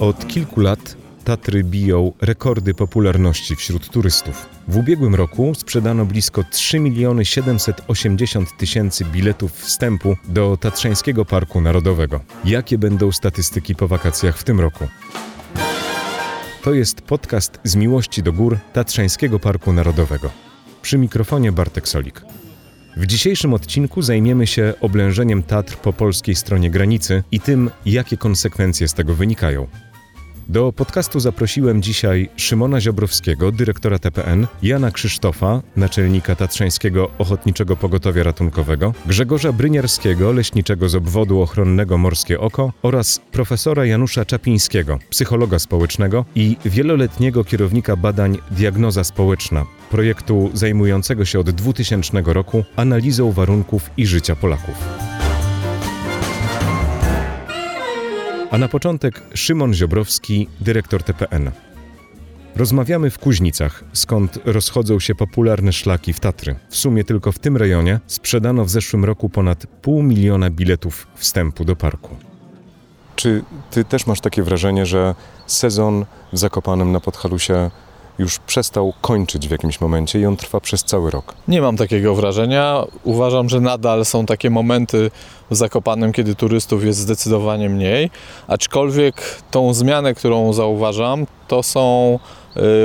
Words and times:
Od 0.00 0.26
kilku 0.26 0.60
lat 0.60 0.96
Tatry 1.24 1.64
biją 1.64 2.12
rekordy 2.20 2.74
popularności 2.74 3.56
wśród 3.56 3.88
turystów. 3.88 4.46
W 4.68 4.76
ubiegłym 4.76 5.14
roku 5.14 5.54
sprzedano 5.54 6.04
blisko 6.04 6.44
3 6.50 6.80
miliony 6.80 7.24
780 7.24 8.56
tysięcy 8.56 9.04
biletów 9.04 9.52
wstępu 9.52 10.16
do 10.28 10.56
Tatrzańskiego 10.56 11.24
Parku 11.24 11.60
Narodowego. 11.60 12.20
Jakie 12.44 12.78
będą 12.78 13.12
statystyki 13.12 13.74
po 13.74 13.88
wakacjach 13.88 14.38
w 14.38 14.44
tym 14.44 14.60
roku? 14.60 14.88
To 16.62 16.74
jest 16.74 17.00
podcast 17.00 17.60
z 17.64 17.76
miłości 17.76 18.22
do 18.22 18.32
gór 18.32 18.58
Tatrzańskiego 18.72 19.38
Parku 19.38 19.72
Narodowego. 19.72 20.30
Przy 20.82 20.98
mikrofonie 20.98 21.52
Bartek 21.52 21.88
Solik. 21.88 22.22
W 22.96 23.06
dzisiejszym 23.06 23.54
odcinku 23.54 24.02
zajmiemy 24.02 24.46
się 24.46 24.74
oblężeniem 24.80 25.42
Tatr 25.42 25.76
po 25.76 25.92
polskiej 25.92 26.34
stronie 26.34 26.70
granicy 26.70 27.22
i 27.32 27.40
tym, 27.40 27.70
jakie 27.86 28.16
konsekwencje 28.16 28.88
z 28.88 28.94
tego 28.94 29.14
wynikają. 29.14 29.66
Do 30.48 30.72
podcastu 30.72 31.20
zaprosiłem 31.20 31.82
dzisiaj 31.82 32.28
Szymona 32.36 32.80
Ziobrowskiego, 32.80 33.52
dyrektora 33.52 33.98
TPN, 33.98 34.46
Jana 34.62 34.90
Krzysztofa, 34.90 35.62
naczelnika 35.76 36.36
Tatrzańskiego 36.36 37.10
Ochotniczego 37.18 37.76
Pogotowia 37.76 38.22
Ratunkowego, 38.22 38.94
Grzegorza 39.06 39.52
Bryniarskiego, 39.52 40.32
leśniczego 40.32 40.88
z 40.88 40.94
obwodu 40.94 41.40
ochronnego 41.40 41.98
Morskie 41.98 42.40
Oko 42.40 42.72
oraz 42.82 43.20
profesora 43.32 43.84
Janusza 43.86 44.24
Czapińskiego, 44.24 44.98
psychologa 45.10 45.58
społecznego 45.58 46.24
i 46.34 46.56
wieloletniego 46.64 47.44
kierownika 47.44 47.96
badań 47.96 48.38
Diagnoza 48.50 49.04
Społeczna, 49.04 49.66
projektu 49.90 50.50
zajmującego 50.54 51.24
się 51.24 51.40
od 51.40 51.50
2000 51.50 52.22
roku 52.26 52.64
analizą 52.76 53.32
warunków 53.32 53.90
i 53.96 54.06
życia 54.06 54.36
Polaków. 54.36 54.74
A 58.50 58.58
na 58.58 58.68
początek 58.68 59.22
Szymon 59.34 59.74
Ziobrowski, 59.74 60.48
dyrektor 60.60 61.02
TPN. 61.02 61.50
Rozmawiamy 62.56 63.10
w 63.10 63.18
Kuźnicach, 63.18 63.84
skąd 63.92 64.38
rozchodzą 64.44 65.00
się 65.00 65.14
popularne 65.14 65.72
szlaki 65.72 66.12
w 66.12 66.20
Tatry. 66.20 66.56
W 66.68 66.76
sumie 66.76 67.04
tylko 67.04 67.32
w 67.32 67.38
tym 67.38 67.56
rejonie 67.56 68.00
sprzedano 68.06 68.64
w 68.64 68.70
zeszłym 68.70 69.04
roku 69.04 69.28
ponad 69.28 69.66
pół 69.66 70.02
miliona 70.02 70.50
biletów 70.50 71.06
wstępu 71.14 71.64
do 71.64 71.76
parku. 71.76 72.16
Czy 73.16 73.44
ty 73.70 73.84
też 73.84 74.06
masz 74.06 74.20
takie 74.20 74.42
wrażenie, 74.42 74.86
że 74.86 75.14
sezon 75.46 76.04
w 76.32 76.38
Zakopanem 76.38 76.92
na 76.92 77.00
Podhalusie 77.00 77.70
już 78.18 78.38
przestał 78.38 78.92
kończyć 79.00 79.48
w 79.48 79.50
jakimś 79.50 79.80
momencie 79.80 80.20
i 80.20 80.26
on 80.26 80.36
trwa 80.36 80.60
przez 80.60 80.84
cały 80.84 81.10
rok. 81.10 81.34
Nie 81.48 81.60
mam 81.62 81.76
takiego 81.76 82.14
wrażenia. 82.14 82.84
Uważam, 83.04 83.48
że 83.48 83.60
nadal 83.60 84.04
są 84.04 84.26
takie 84.26 84.50
momenty 84.50 85.10
w 85.50 85.56
Zakopanem, 85.56 86.12
kiedy 86.12 86.34
turystów 86.34 86.84
jest 86.84 86.98
zdecydowanie 86.98 87.68
mniej, 87.68 88.10
aczkolwiek 88.48 89.42
tą 89.50 89.74
zmianę, 89.74 90.14
którą 90.14 90.52
zauważam, 90.52 91.26
to 91.48 91.62
są 91.62 92.18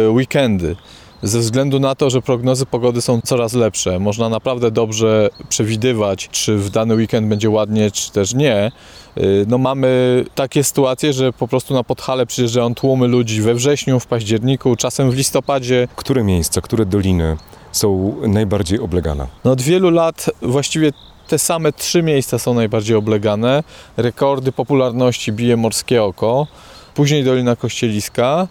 y, 0.06 0.10
weekendy 0.10 0.76
ze 1.24 1.40
względu 1.40 1.80
na 1.80 1.96
to, 1.96 2.10
że 2.10 2.22
prognozy 2.22 2.66
pogody 2.66 3.02
są 3.02 3.22
coraz 3.22 3.54
lepsze. 3.54 4.00
Można 4.00 4.30
naprawdę 4.30 4.72
dobrze 4.72 5.30
przewidywać, 5.50 6.30
czy 6.30 6.58
w 6.58 6.70
dany 6.70 6.96
weekend 6.96 7.28
będzie 7.28 7.50
ładnie, 7.50 7.92
czy 7.92 8.12
też 8.12 8.34
nie. 8.34 8.72
Y, 9.18 9.46
no 9.48 9.58
mamy 9.58 10.24
takie 10.36 10.64
sytuacje, 10.64 11.14
że 11.14 11.34
po 11.34 11.48
prostu 11.48 11.74
na 11.74 11.84
Podhale 11.84 12.26
przyjeżdżają 12.26 12.76
tłumy 12.76 13.08
ludzi 13.08 13.42
we 13.42 13.54
wrześniu, 13.54 14.00
w 14.00 14.08
październiku, 14.08 14.76
czasem 14.76 15.12
w 15.12 15.16
listopadzie. 15.16 15.88
Które 15.96 16.24
miejsca, 16.24 16.62
które 16.62 16.86
doliny 16.86 17.38
są 17.72 18.16
najbardziej 18.28 18.80
oblegane? 18.80 19.28
No 19.46 19.52
od 19.52 19.62
wielu 19.62 19.90
lat 19.90 20.30
właściwie 20.42 20.92
te 21.28 21.40
same 21.40 21.74
trzy 21.74 22.04
miejsca 22.04 22.40
są 22.40 22.54
najbardziej 22.54 22.96
oblegane. 22.96 23.64
Rekordy 23.98 24.52
popularności 24.52 25.32
bije 25.32 25.58
Morskie 25.58 26.04
Oko, 26.04 26.48
później 26.94 27.24
Dolina 27.24 27.56
Kościeliska, 27.56 28.48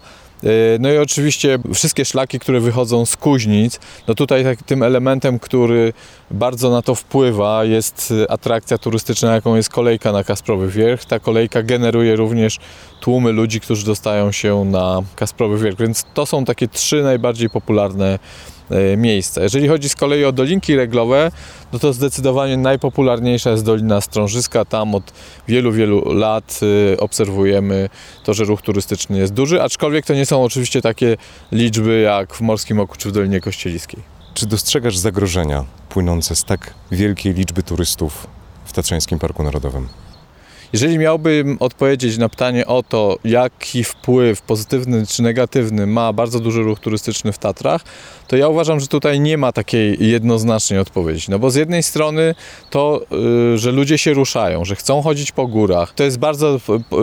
no 0.79 0.91
i 0.91 0.97
oczywiście 0.97 1.59
wszystkie 1.73 2.05
szlaki, 2.05 2.39
które 2.39 2.59
wychodzą 2.59 3.05
z 3.05 3.17
Kuźnic, 3.17 3.79
no 4.07 4.15
tutaj 4.15 4.43
tak, 4.43 4.63
tym 4.63 4.83
elementem, 4.83 5.39
który 5.39 5.93
bardzo 6.31 6.69
na 6.69 6.81
to 6.81 6.95
wpływa 6.95 7.65
jest 7.65 8.13
atrakcja 8.29 8.77
turystyczna, 8.77 9.33
jaką 9.33 9.55
jest 9.55 9.69
kolejka 9.69 10.11
na 10.11 10.23
Kasprowy 10.23 10.67
Wierch. 10.67 11.05
Ta 11.05 11.19
kolejka 11.19 11.63
generuje 11.63 12.15
również 12.15 12.57
tłumy 12.99 13.31
ludzi, 13.31 13.59
którzy 13.59 13.85
dostają 13.85 14.31
się 14.31 14.65
na 14.65 15.01
Kasprowy 15.15 15.63
Wierch, 15.63 15.79
więc 15.79 16.05
to 16.13 16.25
są 16.25 16.45
takie 16.45 16.67
trzy 16.67 17.03
najbardziej 17.03 17.49
popularne 17.49 18.19
miejsca. 18.97 19.41
Jeżeli 19.41 19.67
chodzi 19.67 19.89
z 19.89 19.95
kolei 19.95 20.25
o 20.25 20.31
dolinki 20.31 20.75
reglowe, 20.75 21.31
no 21.73 21.79
to 21.79 21.93
zdecydowanie 21.93 22.57
najpopularniejsza 22.57 23.49
jest 23.51 23.65
Dolina 23.65 24.01
Strążyska. 24.01 24.65
Tam 24.65 24.95
od 24.95 25.13
wielu, 25.47 25.71
wielu 25.71 26.13
lat 26.13 26.59
e, 26.93 26.97
obserwujemy 26.97 27.89
to, 28.23 28.33
że 28.33 28.43
ruch 28.43 28.61
turystyczny 28.61 29.17
jest 29.17 29.33
duży, 29.33 29.61
aczkolwiek 29.61 30.05
to 30.05 30.13
nie 30.13 30.25
są 30.25 30.43
oczywiście 30.43 30.81
takie 30.81 31.17
liczby 31.51 32.01
jak 32.01 32.33
w 32.33 32.41
Morskim 32.41 32.79
Oku 32.79 32.95
czy 32.97 33.09
w 33.09 33.11
Dolinie 33.11 33.41
Kościeliskiej. 33.41 34.03
Czy 34.33 34.45
dostrzegasz 34.45 34.97
zagrożenia 34.97 35.65
płynące 35.89 36.35
z 36.35 36.43
tak 36.43 36.73
wielkiej 36.91 37.33
liczby 37.33 37.63
turystów 37.63 38.27
w 38.65 38.73
Tatrzańskim 38.73 39.19
Parku 39.19 39.43
Narodowym? 39.43 39.87
Jeżeli 40.73 40.97
miałbym 40.97 41.57
odpowiedzieć 41.59 42.17
na 42.17 42.29
pytanie 42.29 42.67
o 42.67 42.83
to, 42.83 43.17
jaki 43.23 43.83
wpływ 43.83 44.41
pozytywny 44.41 45.07
czy 45.07 45.23
negatywny 45.23 45.87
ma 45.87 46.13
bardzo 46.13 46.39
duży 46.39 46.63
ruch 46.63 46.79
turystyczny 46.79 47.31
w 47.31 47.37
Tatrach, 47.37 47.81
to 48.31 48.37
ja 48.37 48.47
uważam, 48.47 48.79
że 48.79 48.87
tutaj 48.87 49.19
nie 49.19 49.37
ma 49.37 49.51
takiej 49.51 50.09
jednoznacznej 50.09 50.79
odpowiedzi. 50.79 51.25
No 51.29 51.39
bo 51.39 51.51
z 51.51 51.55
jednej 51.55 51.83
strony 51.83 52.35
to, 52.69 53.01
y, 53.53 53.57
że 53.57 53.71
ludzie 53.71 53.97
się 53.97 54.13
ruszają, 54.13 54.65
że 54.65 54.75
chcą 54.75 55.01
chodzić 55.01 55.31
po 55.31 55.47
górach, 55.47 55.93
to 55.93 56.03
jest 56.03 56.19
bardzo, 56.19 56.59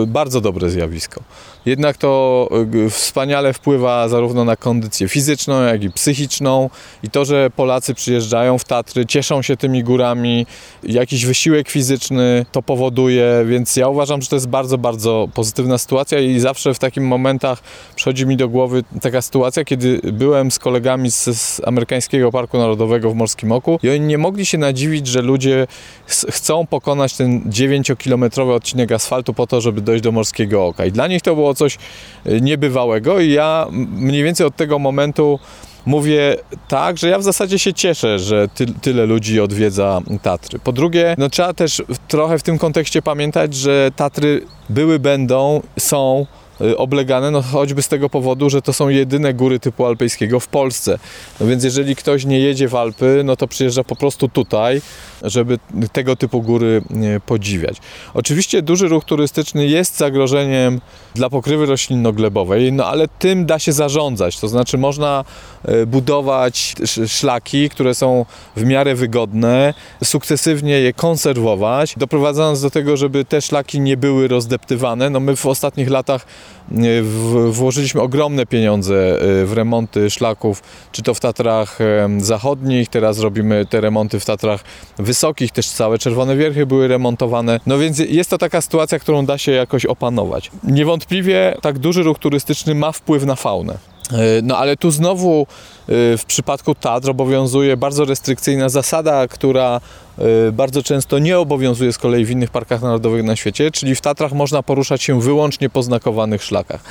bardzo 0.07 0.41
dobre 0.41 0.69
zjawisko. 0.69 1.21
Jednak 1.65 1.97
to 1.97 2.49
y, 2.85 2.89
wspaniale 2.89 3.53
wpływa 3.53 4.07
zarówno 4.07 4.45
na 4.45 4.55
kondycję 4.55 5.07
fizyczną, 5.07 5.61
jak 5.61 5.83
i 5.83 5.91
psychiczną 5.91 6.69
i 7.03 7.09
to, 7.09 7.25
że 7.25 7.49
Polacy 7.49 7.93
przyjeżdżają 7.93 8.57
w 8.57 8.63
Tatry, 8.63 9.05
cieszą 9.05 9.41
się 9.41 9.57
tymi 9.57 9.83
górami, 9.83 10.45
jakiś 10.83 11.25
wysiłek 11.25 11.69
fizyczny 11.69 12.45
to 12.51 12.61
powoduje, 12.61 13.45
więc 13.45 13.75
ja 13.75 13.87
uważam, 13.87 14.21
że 14.21 14.27
to 14.27 14.35
jest 14.35 14.47
bardzo, 14.47 14.77
bardzo 14.77 15.27
pozytywna 15.33 15.77
sytuacja 15.77 16.19
i 16.19 16.39
zawsze 16.39 16.73
w 16.73 16.79
takich 16.79 17.03
momentach 17.03 17.63
przychodzi 17.95 18.25
mi 18.25 18.37
do 18.37 18.49
głowy 18.49 18.83
taka 19.01 19.21
sytuacja, 19.21 19.63
kiedy 19.63 20.01
byłem 20.03 20.51
z 20.51 20.59
kolegami 20.59 21.11
z 21.11 21.18
z, 21.19 21.61
amerykańskiego 21.65 22.31
Parku 22.31 22.57
Narodowego 22.57 23.11
w 23.11 23.15
Morskim 23.15 23.51
Oku 23.51 23.79
i 23.83 23.89
oni 23.89 23.99
nie 23.99 24.17
mogli 24.17 24.45
się 24.45 24.57
nadziwić, 24.57 25.07
że 25.07 25.21
ludzie 25.21 25.67
chcą 26.07 26.67
pokonać 26.67 27.17
ten 27.17 27.41
9-kilometrowy 27.41 28.51
odcinek 28.51 28.91
asfaltu 28.91 29.33
po 29.33 29.47
to, 29.47 29.61
żeby 29.61 29.81
dojść 29.81 30.03
do 30.03 30.11
Morskiego 30.11 30.65
Oka. 30.65 30.85
I 30.85 30.91
dla 30.91 31.07
nich 31.07 31.21
to 31.21 31.35
było 31.35 31.53
coś 31.53 31.77
y, 32.25 32.41
niebywałego 32.41 33.19
i 33.19 33.31
ja 33.31 33.67
mniej 33.91 34.23
więcej 34.23 34.47
od 34.47 34.55
tego 34.55 34.79
momentu 34.79 35.39
mówię 35.85 36.35
tak, 36.67 36.97
że 36.97 37.09
ja 37.09 37.19
w 37.19 37.23
zasadzie 37.23 37.59
się 37.59 37.73
cieszę, 37.73 38.19
że 38.19 38.47
ty, 38.47 38.65
tyle 38.65 39.05
ludzi 39.05 39.39
odwiedza 39.39 40.01
Tatry. 40.21 40.59
Po 40.59 40.71
drugie, 40.71 41.15
no 41.17 41.29
trzeba 41.29 41.53
też 41.53 41.83
trochę 42.07 42.39
w 42.39 42.43
tym 42.43 42.57
kontekście 42.57 43.01
pamiętać, 43.01 43.53
że 43.53 43.91
Tatry 43.95 44.45
były, 44.69 44.99
będą, 44.99 45.61
są 45.79 46.25
oblegane, 46.77 47.31
no 47.31 47.41
choćby 47.41 47.81
z 47.81 47.87
tego 47.87 48.09
powodu, 48.09 48.49
że 48.49 48.61
to 48.61 48.73
są 48.73 48.89
jedyne 48.89 49.33
góry 49.33 49.59
typu 49.59 49.85
alpejskiego 49.85 50.39
w 50.39 50.47
Polsce. 50.47 50.99
No 51.39 51.47
więc 51.47 51.63
jeżeli 51.63 51.95
ktoś 51.95 52.25
nie 52.25 52.39
jedzie 52.39 52.67
w 52.67 52.75
Alpy, 52.75 53.21
no 53.25 53.35
to 53.35 53.47
przyjeżdża 53.47 53.83
po 53.83 53.95
prostu 53.95 54.29
tutaj, 54.29 54.81
żeby 55.21 55.59
tego 55.93 56.15
typu 56.15 56.41
góry 56.41 56.81
podziwiać. 57.25 57.77
Oczywiście 58.13 58.61
duży 58.61 58.87
ruch 58.87 59.05
turystyczny 59.05 59.67
jest 59.67 59.97
zagrożeniem 59.97 60.81
dla 61.15 61.29
pokrywy 61.29 61.65
roślinno-glebowej, 61.65 62.73
no 62.73 62.85
ale 62.85 63.07
tym 63.07 63.45
da 63.45 63.59
się 63.59 63.71
zarządzać, 63.71 64.39
to 64.39 64.47
znaczy 64.47 64.77
można 64.77 65.25
y, 65.69 65.85
budować 65.85 66.75
szlaki, 67.07 67.69
które 67.69 67.95
są 67.95 68.25
w 68.55 68.65
miarę 68.65 68.95
wygodne, 68.95 69.73
sukcesywnie 70.03 70.79
je 70.79 70.93
konserwować, 70.93 71.93
doprowadzając 71.97 72.61
do 72.61 72.69
tego, 72.69 72.97
żeby 72.97 73.25
te 73.25 73.41
szlaki 73.41 73.79
nie 73.79 73.97
były 73.97 74.27
rozdeptywane. 74.27 75.09
No 75.09 75.19
my 75.19 75.35
w 75.35 75.45
ostatnich 75.45 75.89
latach 75.89 76.25
włożyliśmy 77.49 78.01
ogromne 78.01 78.45
pieniądze 78.45 78.95
e, 78.95 79.45
w 79.45 79.53
remonty 79.53 80.09
szlaków, 80.09 80.63
czy 80.91 81.03
to 81.03 81.13
w 81.13 81.19
Tatrach 81.19 81.79
Zachodnich, 82.17 82.89
teraz 82.89 83.19
robimy 83.19 83.65
te 83.65 83.81
remonty 83.81 84.19
w 84.19 84.25
Tatrach 84.25 84.63
Wysokich, 84.97 85.51
też 85.51 85.67
całe 85.67 85.97
Czerwone 85.97 86.35
Wierchy 86.35 86.65
były 86.65 86.87
remontowane. 86.87 87.59
No 87.65 87.77
więc 87.77 87.99
jest 87.99 88.29
to 88.29 88.37
taka 88.37 88.61
sytuacja, 88.61 88.99
którą 88.99 89.25
da 89.25 89.37
się 89.37 89.51
jakoś 89.51 89.85
opanować. 89.85 90.51
Niewątpliwie 90.63 91.57
tak 91.61 91.79
duży 91.79 92.03
ruch 92.03 92.19
turystyczny 92.19 92.75
ma 92.75 92.91
wpływ 92.91 93.25
na 93.25 93.35
faunę. 93.35 93.77
E, 94.13 94.41
no 94.43 94.57
ale 94.57 94.77
tu 94.77 94.91
znowu 94.91 95.41
e, 95.41 96.17
w 96.17 96.25
przypadku 96.27 96.75
Tatr 96.75 97.09
obowiązuje 97.09 97.77
bardzo 97.77 98.05
restrykcyjna 98.05 98.69
zasada, 98.69 99.27
która 99.27 99.81
e, 100.17 100.51
bardzo 100.51 100.83
często 100.83 101.19
nie 101.19 101.39
obowiązuje 101.39 101.93
z 101.93 101.97
kolei 101.97 102.25
w 102.25 102.31
innych 102.31 102.49
parkach 102.49 102.81
narodowych 102.81 103.23
na 103.23 103.35
świecie, 103.35 103.71
czyli 103.71 103.95
w 103.95 104.01
Tatrach 104.01 104.31
można 104.31 104.63
poruszać 104.63 105.03
się 105.03 105.21
wyłącznie 105.21 105.69
po 105.69 105.83
znakowanych 105.83 106.43
szlakach. 106.43 106.81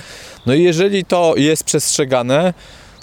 No 0.47 0.55
i 0.55 0.63
jeżeli 0.63 1.05
to 1.05 1.35
jest 1.37 1.65
przestrzegane, 1.65 2.55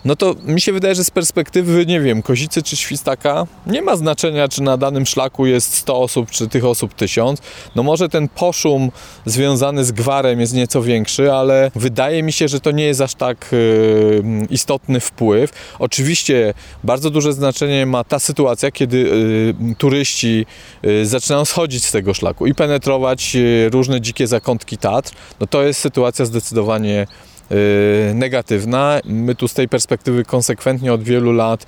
no 0.05 0.15
to 0.15 0.35
mi 0.43 0.61
się 0.61 0.73
wydaje, 0.73 0.95
że 0.95 1.03
z 1.03 1.11
perspektywy, 1.11 1.85
nie 1.85 2.01
wiem, 2.01 2.21
Kozicy 2.21 2.63
czy 2.63 2.77
Świstaka 2.77 3.47
nie 3.67 3.81
ma 3.81 3.95
znaczenia, 3.95 4.47
czy 4.47 4.63
na 4.63 4.77
danym 4.77 5.05
szlaku 5.05 5.45
jest 5.45 5.73
100 5.73 5.99
osób, 5.99 6.31
czy 6.31 6.47
tych 6.47 6.65
osób 6.65 6.93
1000. 6.93 7.41
No 7.75 7.83
może 7.83 8.09
ten 8.09 8.27
poszum 8.27 8.91
związany 9.25 9.85
z 9.85 9.91
gwarem 9.91 10.39
jest 10.39 10.53
nieco 10.53 10.81
większy, 10.81 11.33
ale 11.33 11.71
wydaje 11.75 12.23
mi 12.23 12.31
się, 12.31 12.47
że 12.47 12.59
to 12.59 12.71
nie 12.71 12.85
jest 12.85 13.01
aż 13.01 13.15
tak 13.15 13.53
y, 13.53 14.23
istotny 14.49 14.99
wpływ. 14.99 15.51
Oczywiście 15.79 16.53
bardzo 16.83 17.09
duże 17.09 17.33
znaczenie 17.33 17.85
ma 17.85 18.03
ta 18.03 18.19
sytuacja, 18.19 18.71
kiedy 18.71 18.97
y, 18.97 19.75
turyści 19.77 20.45
y, 20.85 21.05
zaczynają 21.05 21.45
schodzić 21.45 21.85
z 21.85 21.91
tego 21.91 22.13
szlaku 22.13 22.47
i 22.47 22.55
penetrować 22.55 23.37
różne 23.71 24.01
dzikie 24.01 24.27
zakątki 24.27 24.77
Tatr. 24.77 25.11
No 25.39 25.47
to 25.47 25.63
jest 25.63 25.79
sytuacja 25.79 26.25
zdecydowanie 26.25 27.07
negatywna. 28.13 28.99
My 29.05 29.35
tu 29.35 29.47
z 29.47 29.53
tej 29.53 29.69
perspektywy 29.69 30.25
konsekwentnie 30.25 30.93
od 30.93 31.03
wielu 31.03 31.31
lat 31.31 31.65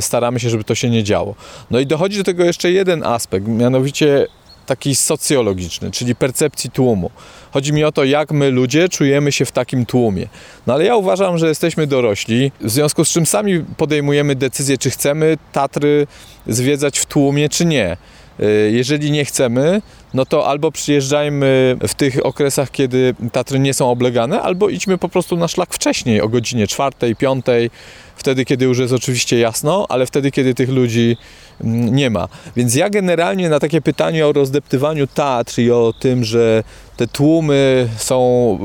staramy 0.00 0.40
się, 0.40 0.50
żeby 0.50 0.64
to 0.64 0.74
się 0.74 0.90
nie 0.90 1.04
działo. 1.04 1.34
No 1.70 1.80
i 1.80 1.86
dochodzi 1.86 2.18
do 2.18 2.24
tego 2.24 2.44
jeszcze 2.44 2.70
jeden 2.70 3.04
aspekt, 3.04 3.48
mianowicie 3.48 4.26
taki 4.66 4.94
socjologiczny, 4.96 5.90
czyli 5.90 6.14
percepcji 6.14 6.70
tłumu. 6.70 7.10
Chodzi 7.52 7.72
mi 7.72 7.84
o 7.84 7.92
to, 7.92 8.04
jak 8.04 8.32
my 8.32 8.50
ludzie 8.50 8.88
czujemy 8.88 9.32
się 9.32 9.44
w 9.44 9.52
takim 9.52 9.86
tłumie. 9.86 10.28
No 10.66 10.74
ale 10.74 10.84
ja 10.84 10.96
uważam, 10.96 11.38
że 11.38 11.48
jesteśmy 11.48 11.86
dorośli, 11.86 12.52
w 12.60 12.70
związku 12.70 13.04
z 13.04 13.08
czym 13.08 13.26
sami 13.26 13.64
podejmujemy 13.76 14.34
decyzję, 14.34 14.78
czy 14.78 14.90
chcemy 14.90 15.36
Tatry 15.52 16.06
zwiedzać 16.46 16.98
w 16.98 17.06
tłumie, 17.06 17.48
czy 17.48 17.64
nie. 17.64 17.96
Y, 18.40 18.70
jeżeli 18.72 19.10
nie 19.10 19.24
chcemy, 19.24 19.82
no 20.14 20.26
to 20.26 20.46
albo 20.46 20.72
przyjeżdżajmy 20.72 21.76
w 21.88 21.94
tych 21.94 22.26
okresach, 22.26 22.70
kiedy 22.70 23.14
Tatry 23.32 23.58
nie 23.58 23.74
są 23.74 23.90
oblegane, 23.90 24.42
albo 24.42 24.68
idźmy 24.68 24.98
po 24.98 25.08
prostu 25.08 25.36
na 25.36 25.48
szlak 25.48 25.74
wcześniej, 25.74 26.20
o 26.20 26.28
godzinie 26.28 26.66
czwartej, 26.66 27.16
piątej, 27.16 27.70
wtedy, 28.16 28.44
kiedy 28.44 28.64
już 28.64 28.78
jest 28.78 28.92
oczywiście 28.92 29.38
jasno, 29.38 29.86
ale 29.88 30.06
wtedy, 30.06 30.30
kiedy 30.30 30.54
tych 30.54 30.68
ludzi 30.68 31.16
mm, 31.64 31.94
nie 31.94 32.10
ma. 32.10 32.28
Więc 32.56 32.74
ja 32.74 32.90
generalnie 32.90 33.48
na 33.48 33.60
takie 33.60 33.80
pytanie 33.80 34.26
o 34.26 34.32
rozdeptywaniu 34.32 35.06
Tatr 35.06 35.58
i 35.58 35.70
o 35.70 35.94
tym, 36.00 36.24
że 36.24 36.64
te 36.96 37.06
tłumy 37.06 37.88
są 37.96 38.58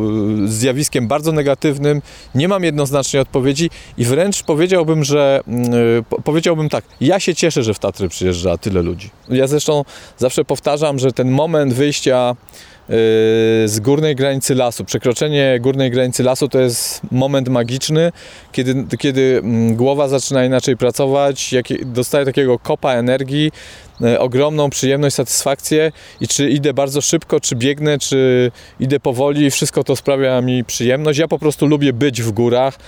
y, 0.43 0.47
zjawiskiem 0.47 1.07
bardzo 1.07 1.31
negatywnym, 1.31 2.01
nie 2.35 2.47
mam 2.47 2.63
jednoznacznej 2.63 3.21
odpowiedzi 3.21 3.69
i 3.97 4.05
wręcz 4.05 4.43
powiedziałbym, 4.43 5.03
że 5.03 5.41
mm, 5.47 5.73
y, 5.73 6.03
powiedziałbym 6.23 6.69
tak, 6.69 6.85
ja 7.01 7.19
się 7.19 7.35
cieszę, 7.35 7.63
że 7.63 7.73
w 7.73 7.79
Tatry 7.79 8.09
przyjeżdża 8.09 8.57
tyle 8.57 8.81
ludzi. 8.81 9.09
Ja 9.29 9.47
zresztą 9.47 9.85
zawsze 10.17 10.45
powtarzam, 10.45 10.99
że 10.99 11.11
ten 11.11 11.31
moment 11.31 11.73
wyjścia 11.73 12.35
z 13.65 13.79
górnej 13.79 14.15
granicy 14.15 14.55
lasu. 14.55 14.85
Przekroczenie 14.85 15.59
górnej 15.61 15.91
granicy 15.91 16.23
lasu 16.23 16.47
to 16.47 16.59
jest 16.59 17.01
moment 17.11 17.49
magiczny, 17.49 18.11
kiedy, 18.51 18.97
kiedy 18.99 19.39
mm, 19.43 19.75
głowa 19.75 20.07
zaczyna 20.07 20.45
inaczej 20.45 20.77
pracować, 20.77 21.53
jak, 21.53 21.85
dostaje 21.85 22.25
takiego 22.25 22.59
kopa 22.59 22.93
energii, 22.93 23.51
ogromną 24.19 24.69
przyjemność, 24.69 25.15
satysfakcję 25.15 25.91
i 26.21 26.27
czy 26.27 26.49
idę 26.49 26.73
bardzo 26.73 27.01
szybko, 27.01 27.39
czy 27.39 27.55
biegnę, 27.55 27.99
czy 27.99 28.51
idę 28.79 28.99
powoli, 28.99 29.51
wszystko 29.51 29.83
to 29.83 29.95
sprawia 29.95 30.41
mi 30.41 30.63
przyjemność. 30.63 31.19
Ja 31.19 31.27
po 31.27 31.39
prostu 31.39 31.67
lubię 31.67 31.93
być 31.93 32.21
w 32.21 32.31
górach, 32.31 32.75
e, 32.75 32.79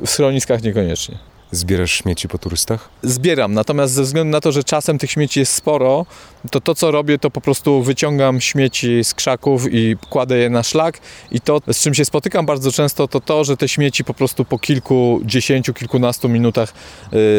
w 0.00 0.06
schroniskach 0.06 0.62
niekoniecznie. 0.62 1.18
Zbierasz 1.50 1.92
śmieci 1.92 2.28
po 2.28 2.38
turystach? 2.38 2.88
Zbieram, 3.02 3.54
natomiast 3.54 3.94
ze 3.94 4.02
względu 4.02 4.30
na 4.30 4.40
to, 4.40 4.52
że 4.52 4.64
czasem 4.64 4.98
tych 4.98 5.10
śmieci 5.10 5.40
jest 5.40 5.52
sporo, 5.52 6.06
to 6.50 6.60
to 6.60 6.74
co 6.74 6.90
robię, 6.90 7.18
to 7.18 7.30
po 7.30 7.40
prostu 7.40 7.82
wyciągam 7.82 8.40
śmieci 8.40 9.04
z 9.04 9.14
krzaków 9.14 9.66
i 9.72 9.96
kładę 10.10 10.38
je 10.38 10.50
na 10.50 10.62
szlak 10.62 11.00
i 11.30 11.40
to, 11.40 11.60
z 11.72 11.82
czym 11.82 11.94
się 11.94 12.04
spotykam 12.04 12.46
bardzo 12.46 12.72
często, 12.72 13.08
to 13.08 13.20
to, 13.20 13.44
że 13.44 13.56
te 13.56 13.68
śmieci 13.68 14.04
po 14.04 14.14
prostu 14.14 14.44
po 14.44 14.58
kilku, 14.58 15.20
dziesięciu, 15.24 15.74
kilkunastu 15.74 16.28
minutach 16.28 16.72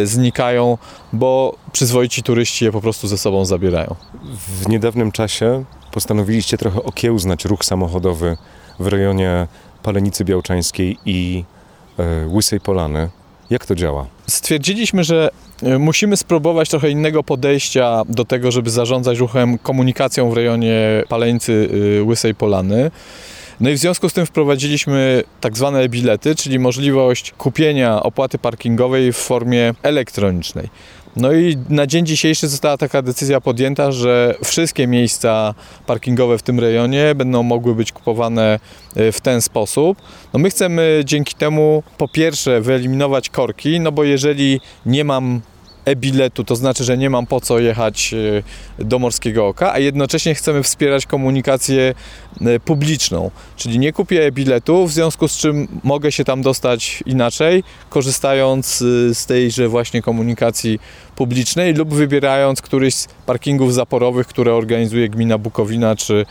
y, 0.03 0.07
znikają, 0.07 0.77
bo 1.13 1.57
przyzwoici 1.71 2.23
turyści 2.23 2.65
je 2.65 2.71
po 2.71 2.81
prostu 2.81 3.07
ze 3.07 3.17
sobą 3.17 3.45
zabierają. 3.45 3.95
W 4.61 4.69
niedawnym 4.69 5.11
czasie 5.11 5.63
postanowiliście 5.91 6.57
trochę 6.57 6.83
okiełznać 6.83 7.45
ruch 7.45 7.65
samochodowy 7.65 8.37
w 8.79 8.87
rejonie 8.87 9.47
Palenicy 9.83 10.25
Białczańskiej 10.25 10.97
i 11.05 11.43
y, 11.99 12.27
Łysej 12.27 12.59
Polany. 12.59 13.09
Jak 13.49 13.65
to 13.65 13.75
działa? 13.75 14.07
Stwierdziliśmy, 14.27 15.03
że 15.03 15.29
e, 15.63 15.79
musimy 15.79 16.17
spróbować 16.17 16.69
trochę 16.69 16.89
innego 16.89 17.23
podejścia 17.23 18.03
do 18.09 18.25
tego, 18.25 18.51
żeby 18.51 18.69
zarządzać 18.69 19.17
ruchem, 19.17 19.57
komunikacją 19.57 20.29
w 20.29 20.33
rejonie 20.33 21.03
Paleńcy 21.09 21.69
e, 21.99 22.03
Łysej 22.03 22.35
Polany. 22.35 22.91
No 23.59 23.69
i 23.69 23.73
w 23.73 23.77
związku 23.77 24.09
z 24.09 24.13
tym 24.13 24.25
wprowadziliśmy 24.25 25.23
tak 25.41 25.57
zwane 25.57 25.89
bilety, 25.89 26.35
czyli 26.35 26.59
możliwość 26.59 27.31
kupienia 27.31 28.03
opłaty 28.03 28.37
parkingowej 28.37 29.13
w 29.13 29.17
formie 29.17 29.73
elektronicznej. 29.83 30.69
No 31.19 31.33
i 31.33 31.57
na 31.69 31.87
dzień 31.87 32.05
dzisiejszy 32.05 32.47
została 32.47 32.77
taka 32.77 33.01
decyzja 33.01 33.41
podjęta, 33.41 33.91
że 33.91 34.35
wszystkie 34.43 34.87
miejsca 34.87 35.53
parkingowe 35.85 36.37
w 36.37 36.43
tym 36.43 36.59
rejonie 36.59 37.15
będą 37.15 37.43
mogły 37.43 37.75
być 37.75 37.91
kupowane 37.91 38.59
e, 38.95 39.11
w 39.11 39.21
ten 39.21 39.41
sposób. 39.41 39.97
No 40.33 40.39
my 40.39 40.49
chcemy 40.49 41.01
dzięki 41.05 41.35
temu 41.35 41.83
po 41.97 42.07
pierwsze 42.07 42.61
wyeliminować 42.61 43.29
korki, 43.29 43.79
no 43.79 43.91
bo 43.91 44.03
jeżeli 44.03 44.61
nie 44.85 45.03
mam 45.03 45.41
e-biletu, 45.87 46.43
to 46.43 46.55
znaczy, 46.55 46.83
że 46.83 46.97
nie 46.97 47.09
mam 47.09 47.25
po 47.25 47.41
co 47.41 47.59
jechać 47.59 48.13
e, 48.79 48.85
do 48.85 48.99
Morskiego 48.99 49.47
Oka, 49.47 49.73
a 49.73 49.79
jednocześnie 49.79 50.35
chcemy 50.35 50.63
wspierać 50.63 51.05
komunikację 51.05 51.93
e, 52.41 52.59
publiczną, 52.59 53.31
czyli 53.55 53.79
nie 53.79 53.93
kupię 53.93 54.25
e-biletu, 54.25 54.87
w 54.87 54.91
związku 54.91 55.27
z 55.27 55.37
czym 55.37 55.67
mogę 55.83 56.11
się 56.11 56.23
tam 56.23 56.41
dostać 56.41 57.03
inaczej, 57.05 57.63
korzystając 57.89 58.77
z 59.13 59.25
tejże 59.25 59.67
właśnie 59.67 60.01
komunikacji 60.01 60.79
publicznej 61.17 61.73
lub 61.73 61.93
wybierając 61.93 62.61
któryś 62.61 62.95
z 62.95 63.07
parkingów 63.25 63.73
zaporowych, 63.73 64.27
które 64.27 64.53
organizuje 64.53 65.09
gmina 65.09 65.37
Bukowina 65.37 65.95
czy 65.95 66.25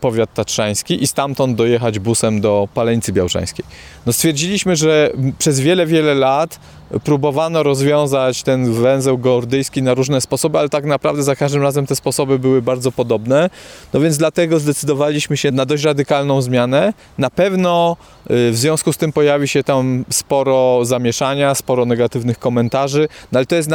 powiat 0.00 0.34
tatrzański 0.34 1.02
i 1.02 1.06
stamtąd 1.06 1.56
dojechać 1.56 1.98
busem 1.98 2.40
do 2.40 2.68
Paleńcy 2.74 3.12
Białczańskiej. 3.12 3.64
No 4.06 4.12
stwierdziliśmy, 4.12 4.76
że 4.76 5.10
przez 5.38 5.60
wiele, 5.60 5.86
wiele 5.86 6.14
lat 6.14 6.60
próbowano 7.04 7.62
rozwiązać 7.62 8.42
ten 8.42 8.72
węzeł 8.72 9.18
geordyjski 9.18 9.82
na 9.82 9.94
różne 9.94 10.20
sposoby, 10.20 10.58
ale 10.58 10.68
tak 10.68 10.84
naprawdę 10.84 11.22
za 11.22 11.36
każdym 11.36 11.62
razem 11.62 11.86
te 11.86 11.96
sposoby 11.96 12.38
były 12.38 12.62
bardzo 12.62 12.92
podobne. 12.92 13.50
No 13.92 14.00
więc 14.00 14.18
dlatego 14.18 14.60
zdecydowaliśmy 14.60 15.36
się 15.36 15.50
na 15.50 15.66
dość 15.66 15.84
radykalną 15.84 16.42
zmianę. 16.42 16.92
Na 17.18 17.30
pewno 17.30 17.96
y, 18.30 18.50
w 18.50 18.56
związku 18.56 18.92
z 18.92 18.96
tym 18.96 19.12
pojawi 19.12 19.48
się 19.48 19.64
tam 19.64 20.04
sporo 20.10 20.84
zamieszania, 20.84 21.54
sporo 21.54 21.84
negatywnych 21.84 22.38
komentarzy, 22.38 23.08
no 23.32 23.38
ale 23.38 23.46
to 23.46 23.54
jest 23.54 23.68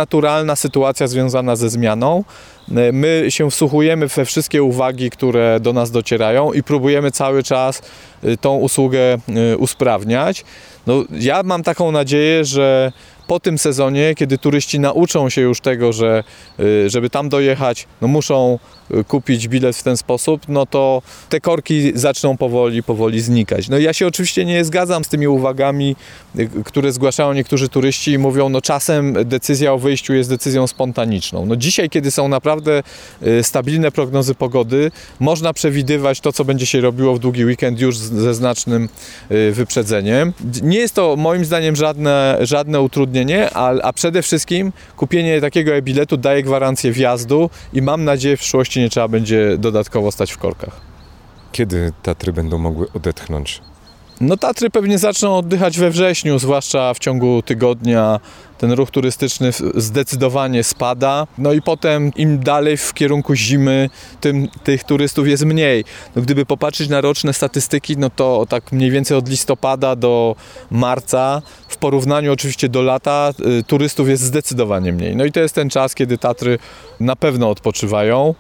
naturalna 0.46 0.56
sytuacja 0.56 1.08
związana 1.08 1.56
ze 1.56 1.70
zmianą. 1.70 2.24
Y, 2.70 2.94
my 2.94 3.25
się 3.30 3.50
wsłuchujemy 3.50 4.08
we 4.08 4.25
wszystkie 4.25 4.64
uwagi, 4.64 5.10
które 5.10 5.60
do 5.60 5.74
nas 5.74 5.92
docierają 5.92 6.54
i 6.54 6.64
próbujemy 6.64 7.12
cały 7.12 7.44
czas 7.44 7.82
y, 8.24 8.38
tą 8.38 8.58
usługę 8.58 9.18
usprawniać. 9.58 10.46
No, 10.88 11.04
ja 11.12 11.44
mam 11.44 11.64
taką 11.64 11.92
nadzieję, 11.92 12.46
że 12.46 12.92
po 13.27 13.39
tym 13.39 13.58
sezonie, 13.58 14.15
kiedy 14.15 14.38
turyści 14.38 14.79
nauczą 14.79 15.29
się 15.29 15.41
już 15.41 15.62
tego, 15.62 15.94
że 15.94 16.24
y, 16.60 16.89
żeby 16.89 17.10
tam 17.10 17.29
dojechać, 17.29 17.88
no 18.01 18.08
muszą 18.08 18.60
y, 18.91 19.03
kupić 19.03 19.48
bilet 19.48 19.75
w 19.75 19.84
ten 19.84 19.98
sposób, 19.98 20.41
no 20.48 20.65
to 20.65 21.01
te 21.29 21.41
korki 21.41 21.91
zaczną 21.96 22.38
powoli, 22.38 22.84
powoli 22.84 23.22
znikać. 23.22 23.70
No 23.70 23.77
ja 23.77 23.94
się 23.94 24.08
oczywiście 24.08 24.46
nie 24.46 24.65
zgadzam 24.65 25.03
z 25.03 25.08
tymi 25.08 25.27
uwagami, 25.27 25.96
y, 26.39 26.50
które 26.65 26.91
zgłaszają 26.91 27.34
niektórzy 27.34 27.70
turyści 27.70 28.12
i 28.12 28.17
mówią, 28.17 28.50
no 28.50 28.62
czasem 28.62 29.17
decyzja 29.25 29.74
o 29.74 29.77
wyjściu 29.77 30.13
jest 30.13 30.29
decyzją 30.29 30.67
spontaniczną. 30.67 31.46
No 31.46 31.55
dzisiaj, 31.55 31.89
kiedy 31.89 32.12
są 32.12 32.27
naprawdę 32.27 32.84
stabilne 33.41 33.91
prognozy 33.91 34.36
pogody, 34.36 34.91
można 35.20 35.53
przewidywać 35.53 36.20
to, 36.20 36.34
co 36.34 36.46
będzie 36.46 36.65
się 36.65 36.82
robiło 36.82 37.15
w 37.15 37.20
długi 37.20 37.46
weekend 37.46 37.79
już 37.79 37.98
ze 37.98 38.34
znacznym 38.34 38.89
wyprzedzeniem. 39.51 40.34
Nie 40.62 40.77
jest 40.77 40.94
to 40.94 41.15
moim 41.15 41.46
zdaniem 41.46 41.75
żadne, 41.75 42.38
żadne 42.41 42.82
utrudnienie 42.82 43.14
utrudnienie, 43.15 43.50
a, 43.53 43.81
a 43.81 43.93
przede 43.93 44.22
wszystkim 44.22 44.74
kupienie 44.98 45.41
takiego 45.41 45.74
e-biletu 45.74 46.17
daje 46.17 46.43
gwarancję 46.43 46.91
wjazdu 46.91 47.50
i 47.74 47.81
mam 47.81 48.03
nadzieję 48.03 48.38
w 48.38 48.39
przyszłości 48.39 48.79
nie 48.79 48.89
trzeba 48.89 49.07
będzie 49.07 49.57
dodatkowo 49.57 50.12
stać 50.12 50.31
w 50.31 50.38
korkach. 50.38 50.81
Kiedy 51.51 51.91
Tatry 52.03 52.34
będą 52.34 52.57
mogły 52.57 52.88
odetchnąć? 52.93 53.62
No 54.22 54.38
Tatry 54.38 54.69
pewnie 54.69 54.98
zaczną 54.98 55.38
oddychać 55.38 55.79
we 55.79 55.89
wrześniu, 55.89 56.39
zwłaszcza 56.39 56.93
w 56.93 57.00
ciągu 57.00 57.41
tygodnia 57.41 58.19
ten 58.58 58.72
ruch 58.72 58.92
turystyczny 58.92 59.52
zdecydowanie 59.76 60.64
spada. 60.64 61.28
No 61.38 61.54
i 61.54 61.62
potem 61.62 62.12
im 62.16 62.40
dalej 62.40 62.78
w 62.78 62.94
kierunku 62.94 63.36
zimy, 63.36 63.90
tym 64.22 64.48
tych 64.64 64.84
turystów 64.84 65.28
jest 65.28 65.46
mniej. 65.46 65.84
No 66.16 66.22
gdyby 66.22 66.46
popatrzeć 66.46 66.90
na 66.90 67.02
roczne 67.02 67.34
statystyki, 67.34 67.98
no 67.98 68.10
to 68.10 68.46
tak 68.50 68.72
mniej 68.72 68.92
więcej 68.92 69.18
od 69.18 69.30
listopada 69.30 69.96
do 69.96 70.36
marca, 70.72 71.42
w 71.68 71.78
porównaniu 71.78 72.34
oczywiście 72.34 72.70
do 72.70 72.82
lata, 72.82 73.34
y, 73.60 73.64
turystów 73.64 74.10
jest 74.10 74.24
zdecydowanie 74.24 74.94
mniej. 74.94 75.16
No 75.16 75.26
i 75.26 75.32
to 75.32 75.40
jest 75.40 75.56
ten 75.56 75.70
czas, 75.70 75.96
kiedy 75.96 76.18
Tatry 76.18 76.60
na 77.00 77.16
pewno 77.16 77.50
odpoczywają. 77.50 78.36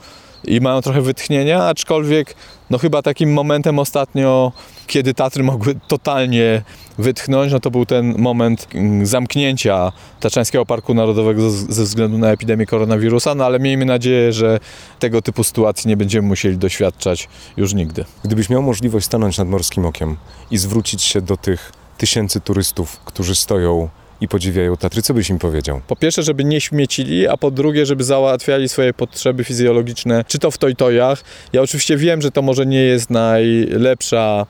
i 0.47 0.61
mają 0.61 0.81
trochę 0.81 1.01
wytchnienia, 1.01 1.63
aczkolwiek 1.63 2.35
no 2.69 2.77
chyba 2.77 3.01
takim 3.01 3.33
momentem 3.33 3.79
ostatnio, 3.79 4.51
kiedy 4.87 5.13
Tatry 5.13 5.43
mogły 5.43 5.75
totalnie 5.87 6.61
wytchnąć, 6.97 7.51
no 7.51 7.59
to 7.59 7.71
był 7.71 7.85
ten 7.85 8.15
moment 8.17 8.67
mm, 8.73 9.05
zamknięcia 9.05 9.91
Tatrzańskiego 10.19 10.65
Parku 10.65 10.93
Narodowego 10.93 11.51
ze 11.51 11.83
względu 11.83 12.17
na 12.17 12.31
epidemię 12.31 12.65
koronawirusa, 12.65 13.35
no 13.35 13.45
ale 13.45 13.59
miejmy 13.59 13.85
nadzieję, 13.85 14.33
że 14.33 14.59
tego 14.99 15.21
typu 15.21 15.43
sytuacji 15.43 15.87
nie 15.87 15.97
będziemy 15.97 16.27
musieli 16.27 16.57
doświadczać 16.57 17.29
już 17.57 17.73
nigdy. 17.73 18.05
Gdybyś 18.23 18.49
miał 18.49 18.61
możliwość 18.61 19.05
stanąć 19.05 19.37
nad 19.37 19.47
morskim 19.47 19.85
okiem 19.85 20.17
i 20.51 20.57
zwrócić 20.57 21.01
się 21.03 21.21
do 21.21 21.37
tych 21.37 21.71
tysięcy 21.97 22.41
turystów, 22.41 22.99
którzy 22.99 23.35
stoją 23.35 23.89
i 24.21 24.27
podziwiają 24.27 24.77
Tatry, 24.77 25.01
co 25.01 25.13
byś 25.13 25.29
im 25.29 25.39
powiedział? 25.39 25.81
Po 25.87 25.95
pierwsze, 25.95 26.23
żeby 26.23 26.43
nie 26.43 26.61
śmiecili, 26.61 27.27
a 27.27 27.37
po 27.37 27.51
drugie, 27.51 27.85
żeby 27.85 28.03
załatwiali 28.03 28.69
swoje 28.69 28.93
potrzeby 28.93 29.43
fizjologiczne, 29.43 30.25
czy 30.27 30.39
to 30.39 30.51
w 30.51 30.57
tojtojach. 30.57 31.23
Ja 31.53 31.61
oczywiście 31.61 31.97
wiem, 31.97 32.21
że 32.21 32.31
to 32.31 32.41
może 32.41 32.65
nie 32.65 32.81
jest 32.81 33.09
najlepsza 33.09 34.45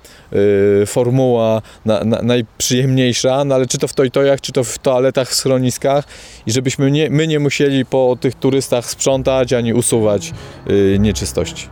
y, 0.81 0.85
formuła, 0.85 1.61
na, 1.85 2.03
na, 2.03 2.21
najprzyjemniejsza, 2.21 3.45
no 3.45 3.55
ale 3.55 3.67
czy 3.67 3.77
to 3.77 3.87
w 3.87 3.93
tojtojach, 3.93 4.41
czy 4.41 4.51
to 4.51 4.63
w 4.63 4.79
toaletach, 4.79 5.29
w 5.29 5.33
schroniskach 5.33 6.05
i 6.45 6.51
żebyśmy 6.51 6.91
nie, 6.91 7.09
my 7.09 7.27
nie 7.27 7.39
musieli 7.39 7.85
po 7.85 8.17
tych 8.21 8.35
turystach 8.35 8.89
sprzątać 8.89 9.53
ani 9.53 9.73
usuwać 9.73 10.31
y, 10.69 10.97
nieczystości. 10.99 11.67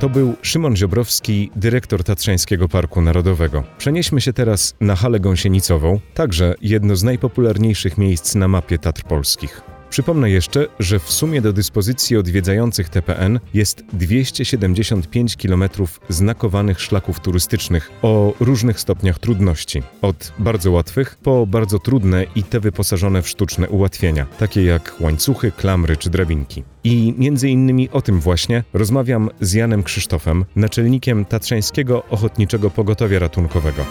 To 0.00 0.08
był 0.08 0.34
Szymon 0.42 0.76
Ziobrowski, 0.76 1.50
dyrektor 1.56 2.04
Tatrzańskiego 2.04 2.68
Parku 2.68 3.00
Narodowego. 3.00 3.64
Przenieśmy 3.78 4.20
się 4.20 4.32
teraz 4.32 4.74
na 4.80 4.96
Halę 4.96 5.20
Gąsienicową, 5.20 6.00
także 6.14 6.54
jedno 6.62 6.96
z 6.96 7.02
najpopularniejszych 7.02 7.98
miejsc 7.98 8.34
na 8.34 8.48
mapie 8.48 8.78
Tatr 8.78 9.02
Polskich. 9.02 9.62
Przypomnę 9.90 10.30
jeszcze, 10.30 10.66
że 10.78 10.98
w 10.98 11.12
sumie 11.12 11.42
do 11.42 11.52
dyspozycji 11.52 12.16
odwiedzających 12.16 12.88
TPN 12.88 13.40
jest 13.54 13.84
275 13.92 15.36
km 15.36 15.64
znakowanych 16.08 16.80
szlaków 16.80 17.20
turystycznych 17.20 17.90
o 18.02 18.34
różnych 18.40 18.80
stopniach 18.80 19.18
trudności. 19.18 19.82
Od 20.02 20.32
bardzo 20.38 20.70
łatwych 20.70 21.16
po 21.22 21.46
bardzo 21.46 21.78
trudne 21.78 22.26
i 22.34 22.42
te 22.42 22.60
wyposażone 22.60 23.22
w 23.22 23.28
sztuczne 23.28 23.68
ułatwienia, 23.68 24.26
takie 24.38 24.64
jak 24.64 24.94
łańcuchy, 25.00 25.52
klamry 25.52 25.96
czy 25.96 26.10
drabinki. 26.10 26.62
I 26.84 27.14
między 27.18 27.48
innymi 27.48 27.90
o 27.90 28.02
tym 28.02 28.20
właśnie 28.20 28.64
rozmawiam 28.72 29.30
z 29.40 29.52
Janem 29.52 29.82
Krzysztofem, 29.82 30.44
naczelnikiem 30.56 31.24
Tatrzańskiego 31.24 32.02
Ochotniczego 32.10 32.70
Pogotowia 32.70 33.18
Ratunkowego. 33.18 33.84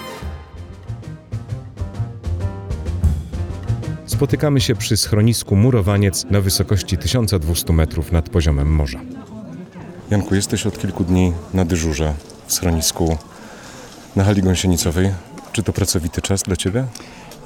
Spotykamy 4.19 4.61
się 4.61 4.75
przy 4.75 4.97
schronisku 4.97 5.55
Murowaniec 5.55 6.25
na 6.29 6.41
wysokości 6.41 6.97
1200 6.97 7.73
metrów 7.73 8.11
nad 8.11 8.29
poziomem 8.29 8.75
morza. 8.75 8.99
Janku, 10.09 10.35
jesteś 10.35 10.65
od 10.65 10.79
kilku 10.79 11.03
dni 11.03 11.33
na 11.53 11.65
dyżurze 11.65 12.13
w 12.47 12.53
schronisku 12.53 13.17
na 14.15 14.23
hali 14.23 14.41
gąsienicowej. 14.41 15.13
Czy 15.51 15.63
to 15.63 15.73
pracowity 15.73 16.21
czas 16.21 16.43
dla 16.43 16.55
Ciebie? 16.55 16.85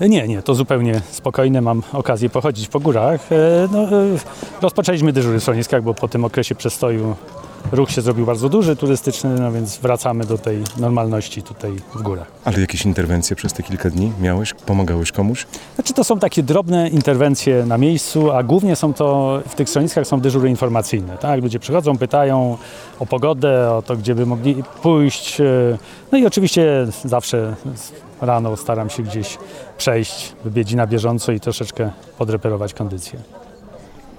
Nie, 0.02 0.28
nie, 0.28 0.42
to 0.42 0.56
zupełnie 0.56 1.02
spokojne. 1.12 1.62
Mam 1.62 1.84
okazję 1.92 2.30
pochodzić 2.30 2.68
po 2.68 2.80
górach. 2.80 3.32
E, 3.32 3.68
no, 3.72 3.84
e, 3.84 4.18
rozpoczęliśmy 4.62 5.14
dyżury 5.14 5.40
w 5.40 5.44
schroniskach, 5.44 5.84
bo 5.84 5.94
po 5.94 6.08
tym 6.08 6.26
okresie 6.26 6.56
przestoju 6.56 7.16
ruch 7.72 7.92
się 7.92 8.02
zrobił 8.02 8.26
bardzo 8.26 8.50
duży, 8.50 8.76
turystyczny, 8.76 9.30
no 9.40 9.52
więc 9.52 9.78
wracamy 9.78 10.26
do 10.26 10.38
tej 10.38 10.64
normalności 10.78 11.44
tutaj 11.44 11.72
w 11.96 12.02
górach. 12.02 12.28
Ale 12.46 12.60
jakieś 12.60 12.86
interwencje 12.86 13.36
przez 13.36 13.54
te 13.54 13.64
kilka 13.64 13.90
dni 13.90 14.12
miałeś? 14.22 14.54
Pomagałeś 14.54 15.12
komuś? 15.12 15.46
Znaczy 15.76 15.94
to 15.94 16.04
są 16.04 16.20
takie 16.20 16.44
drobne 16.44 16.90
interwencje 16.90 17.66
na 17.66 17.78
miejscu, 17.78 18.32
a 18.32 18.44
głównie 18.44 18.76
są 18.76 18.94
to, 18.94 19.40
w 19.48 19.56
tych 19.56 19.70
schroniskach 19.70 20.08
są 20.08 20.20
dyżury 20.20 20.50
informacyjne, 20.50 21.18
tak? 21.18 21.42
Ludzie 21.42 21.60
przychodzą, 21.60 21.98
pytają 21.98 22.58
o 23.00 23.06
pogodę, 23.06 23.72
o 23.72 23.82
to, 23.82 23.96
gdzie 23.96 24.16
by 24.16 24.26
mogli 24.26 24.64
pójść. 24.82 25.38
No 26.12 26.18
i 26.18 26.26
oczywiście 26.26 26.88
zawsze 27.06 27.56
rano 28.22 28.58
staram 28.58 28.90
się 28.90 29.04
gdzieś 29.04 29.38
przejść, 29.78 30.34
wybiedzi 30.44 30.76
na 30.76 30.88
bieżąco 30.88 31.32
i 31.32 31.40
troszeczkę 31.40 31.92
podreperować 32.18 32.74
kondycję 32.74 33.20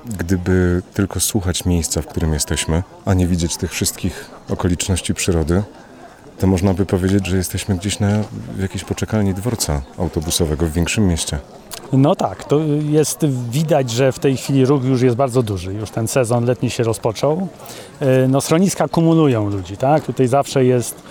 gdyby 0.06 0.82
tylko 0.94 1.20
słuchać 1.20 1.64
miejsca, 1.64 2.02
w 2.02 2.06
którym 2.06 2.32
jesteśmy, 2.32 2.82
a 3.04 3.14
nie 3.14 3.26
widzieć 3.26 3.56
tych 3.56 3.72
wszystkich 3.72 4.30
okoliczności 4.50 5.14
przyrody, 5.14 5.62
to 6.38 6.46
można 6.46 6.74
by 6.74 6.86
powiedzieć, 6.86 7.26
że 7.26 7.36
jesteśmy 7.36 7.76
gdzieś 7.76 8.00
na 8.00 8.08
jakiejś 8.58 8.84
poczekalni 8.84 9.34
dworca 9.34 9.82
autobusowego 9.98 10.66
w 10.66 10.72
większym 10.72 11.08
mieście. 11.08 11.38
No 11.92 12.16
tak, 12.16 12.44
to 12.44 12.60
jest 12.90 13.26
widać, 13.50 13.90
że 13.90 14.12
w 14.12 14.18
tej 14.18 14.36
chwili 14.36 14.66
ruch 14.66 14.84
już 14.84 15.02
jest 15.02 15.16
bardzo 15.16 15.42
duży. 15.42 15.74
Już 15.74 15.90
ten 15.90 16.08
sezon 16.08 16.44
letni 16.44 16.70
się 16.70 16.84
rozpoczął. 16.84 17.48
E, 18.00 18.28
no 18.28 18.40
schroniska 18.40 18.88
kumulują 18.88 19.50
ludzi, 19.50 19.76
tak? 19.76 20.04
Tutaj 20.04 20.28
zawsze 20.28 20.64
jest 20.64 21.02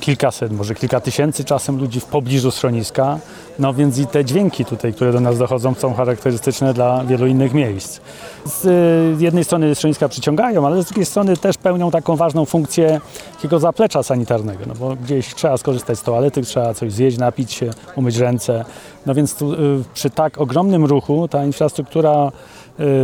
kilkaset, 0.00 0.52
może 0.52 0.74
kilka 0.74 1.00
tysięcy 1.00 1.44
czasem 1.44 1.78
ludzi 1.78 2.00
w 2.00 2.04
pobliżu 2.04 2.50
schroniska. 2.50 3.18
No 3.58 3.74
więc 3.74 3.98
i 3.98 4.06
te 4.06 4.24
dźwięki 4.24 4.64
tutaj, 4.64 4.92
które 4.92 5.12
do 5.12 5.20
nas 5.20 5.38
dochodzą, 5.38 5.74
są 5.74 5.94
charakterystyczne 5.94 6.74
dla 6.74 7.04
wielu 7.04 7.26
innych 7.26 7.54
miejsc. 7.54 8.00
Z 8.44 8.64
y, 8.64 9.24
jednej 9.24 9.44
strony 9.44 9.74
schroniska 9.74 10.08
przyciągają, 10.08 10.66
ale 10.66 10.82
z 10.82 10.86
drugiej 10.86 11.06
strony 11.06 11.36
też 11.36 11.58
pełnią 11.58 11.90
taką 11.90 12.16
ważną 12.16 12.44
funkcję 12.44 13.00
takiego 13.36 13.58
zaplecza 13.58 14.02
sanitarnego, 14.02 14.64
no 14.66 14.74
bo 14.74 14.96
gdzieś 14.96 15.34
trzeba 15.34 15.56
skorzystać 15.56 15.98
z 15.98 16.02
toalety, 16.02 16.42
trzeba 16.42 16.74
coś 16.74 16.92
zjeść, 16.92 17.18
napić 17.18 17.52
się, 17.52 17.70
umyć 17.96 18.16
ręce. 18.16 18.64
No 19.06 19.14
więc 19.14 19.34
tu, 19.34 19.52
y, 19.52 19.56
przy 19.94 20.10
tak 20.10 20.38
ogromnym 20.38 20.84
ruchu 20.84 21.28
ta 21.28 21.44
infrastruktura 21.44 22.32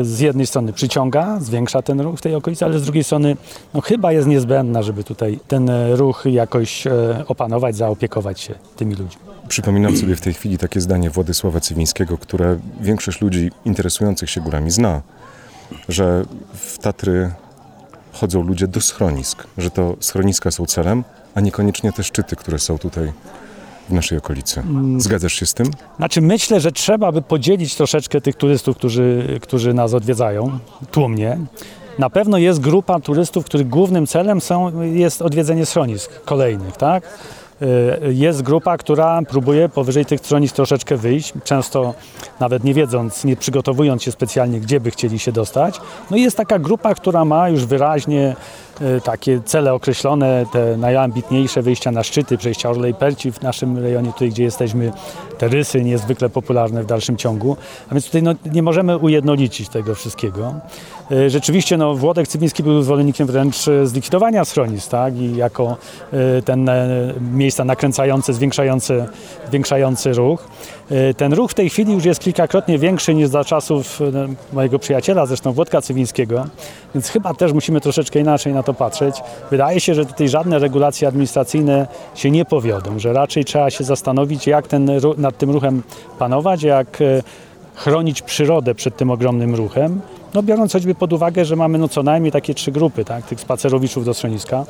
z 0.02 0.20
jednej 0.20 0.46
strony 0.46 0.72
przyciąga, 0.72 1.40
zwiększa 1.40 1.82
ten 1.82 2.00
ruch 2.00 2.18
w 2.18 2.22
tej 2.22 2.34
okolicy, 2.34 2.64
ale 2.64 2.78
z 2.78 2.82
drugiej 2.82 3.04
strony 3.04 3.36
no, 3.74 3.80
chyba 3.80 4.12
jest 4.12 4.28
niezbędna, 4.28 4.82
żeby 4.82 5.04
tutaj 5.04 5.40
ten 5.48 5.70
ruch 5.92 6.24
jakoś 6.24 6.84
opanować, 7.28 7.76
zaopiekować 7.76 8.40
się 8.40 8.54
tymi 8.76 8.94
ludźmi. 8.94 9.22
Przypominam 9.48 9.96
sobie 9.96 10.16
w 10.16 10.20
tej 10.20 10.34
chwili 10.34 10.58
takie 10.58 10.80
zdanie 10.80 11.10
Władysława 11.10 11.60
Cywińskiego, 11.60 12.18
które 12.18 12.58
większość 12.80 13.20
ludzi 13.20 13.50
interesujących 13.64 14.30
się 14.30 14.40
górami 14.40 14.70
zna, 14.70 15.02
że 15.88 16.24
w 16.54 16.78
Tatry 16.78 17.30
chodzą 18.12 18.42
ludzie 18.42 18.68
do 18.68 18.80
schronisk, 18.80 19.46
że 19.58 19.70
to 19.70 19.96
schroniska 20.00 20.50
są 20.50 20.66
celem, 20.66 21.04
a 21.34 21.40
niekoniecznie 21.40 21.92
te 21.92 22.04
szczyty, 22.04 22.36
które 22.36 22.58
są 22.58 22.78
tutaj 22.78 23.12
w 23.88 23.92
naszej 23.92 24.18
okolicy. 24.18 24.62
Zgadzasz 24.98 25.32
się 25.32 25.46
z 25.46 25.54
tym? 25.54 25.66
Znaczy 25.96 26.20
myślę, 26.20 26.60
że 26.60 26.72
trzeba 26.72 27.12
by 27.12 27.22
podzielić 27.22 27.74
troszeczkę 27.74 28.20
tych 28.20 28.36
turystów, 28.36 28.76
którzy, 28.76 29.38
którzy 29.42 29.74
nas 29.74 29.94
odwiedzają, 29.94 30.58
tłumnie. 30.90 31.38
Na 31.98 32.10
pewno 32.10 32.38
jest 32.38 32.60
grupa 32.60 33.00
turystów, 33.00 33.44
których 33.44 33.68
głównym 33.68 34.06
celem 34.06 34.40
są, 34.40 34.82
jest 34.82 35.22
odwiedzenie 35.22 35.66
schronisk 35.66 36.24
kolejnych, 36.24 36.76
tak? 36.76 37.02
Y, 37.62 38.14
jest 38.14 38.42
grupa, 38.42 38.76
która 38.76 39.22
próbuje 39.28 39.68
powyżej 39.68 40.06
tych 40.06 40.20
schronisk 40.20 40.56
troszeczkę 40.56 40.96
wyjść, 40.96 41.32
często 41.44 41.94
nawet 42.40 42.64
nie 42.64 42.74
wiedząc, 42.74 43.24
nie 43.24 43.36
przygotowując 43.36 44.02
się 44.02 44.12
specjalnie, 44.12 44.60
gdzie 44.60 44.80
by 44.80 44.90
chcieli 44.90 45.18
się 45.18 45.32
dostać. 45.32 45.80
No 46.10 46.16
i 46.16 46.22
jest 46.22 46.36
taka 46.36 46.58
grupa, 46.58 46.94
która 46.94 47.24
ma 47.24 47.48
już 47.48 47.64
wyraźnie 47.64 48.36
takie 49.04 49.40
cele 49.44 49.74
określone, 49.74 50.46
te 50.52 50.76
najambitniejsze 50.76 51.62
wyjścia 51.62 51.90
na 51.90 52.02
szczyty, 52.02 52.38
przejścia 52.38 52.70
Orlej 52.70 52.94
Perci 52.94 53.32
w 53.32 53.42
naszym 53.42 53.78
rejonie, 53.78 54.12
tutaj 54.12 54.28
gdzie 54.28 54.44
jesteśmy, 54.44 54.92
te 55.38 55.48
rysy 55.48 55.84
niezwykle 55.84 56.28
popularne 56.28 56.82
w 56.82 56.86
dalszym 56.86 57.16
ciągu. 57.16 57.56
A 57.90 57.94
więc 57.94 58.06
tutaj 58.06 58.22
no, 58.22 58.34
nie 58.52 58.62
możemy 58.62 58.98
ujednolicić 58.98 59.68
tego 59.68 59.94
wszystkiego. 59.94 60.54
Y, 61.12 61.30
rzeczywiście 61.30 61.76
no, 61.76 61.94
Włodek 61.94 62.28
Cywiński 62.28 62.62
był 62.62 62.82
zwolennikiem 62.82 63.26
wręcz 63.26 63.56
zlikwidowania 63.84 64.44
schronisk, 64.44 64.90
tak? 64.90 65.16
I 65.16 65.36
jako 65.36 65.76
ten 66.44 66.70
miejsca 67.32 67.64
nakręcające, 67.64 68.32
zwiększające, 68.32 69.06
zwiększający 69.48 70.12
ruch. 70.12 70.48
E, 70.92 71.14
ten 71.14 71.32
ruch 71.32 71.50
w 71.50 71.54
tej 71.54 71.70
chwili 71.70 71.92
już 71.92 72.04
jest 72.04 72.20
kilkakrotnie 72.20 72.78
większy 72.78 73.14
niż 73.14 73.28
za 73.28 73.44
czasów 73.44 74.00
e, 74.00 74.54
mojego 74.54 74.78
przyjaciela, 74.78 75.26
zresztą 75.26 75.52
Włodka 75.52 75.80
Cywińskiego, 75.80 76.46
więc 76.94 77.08
chyba 77.08 77.34
też 77.34 77.52
musimy 77.52 77.80
troszeczkę 77.80 78.20
inaczej 78.20 78.52
na 78.52 78.61
to 78.62 78.74
patrzeć. 78.74 79.22
Wydaje 79.50 79.80
się, 79.80 79.94
że 79.94 80.06
tutaj 80.06 80.28
żadne 80.28 80.58
regulacje 80.58 81.08
administracyjne 81.08 81.86
się 82.14 82.30
nie 82.30 82.44
powiodą, 82.44 82.98
że 82.98 83.12
raczej 83.12 83.44
trzeba 83.44 83.70
się 83.70 83.84
zastanowić, 83.84 84.46
jak 84.46 84.68
ten, 84.68 84.90
nad 85.16 85.38
tym 85.38 85.50
ruchem 85.50 85.82
panować, 86.18 86.62
jak 86.62 87.00
e, 87.00 87.22
chronić 87.74 88.22
przyrodę 88.22 88.74
przed 88.74 88.96
tym 88.96 89.10
ogromnym 89.10 89.54
ruchem. 89.54 90.00
No 90.34 90.42
biorąc 90.42 90.72
choćby 90.72 90.94
pod 90.94 91.12
uwagę, 91.12 91.44
że 91.44 91.56
mamy 91.56 91.78
no 91.78 91.88
co 91.88 92.02
najmniej 92.02 92.32
takie 92.32 92.54
trzy 92.54 92.72
grupy, 92.72 93.04
tak, 93.04 93.26
tych 93.26 93.40
spacerowiczów 93.40 94.04
do 94.04 94.14
schroniska. 94.14 94.64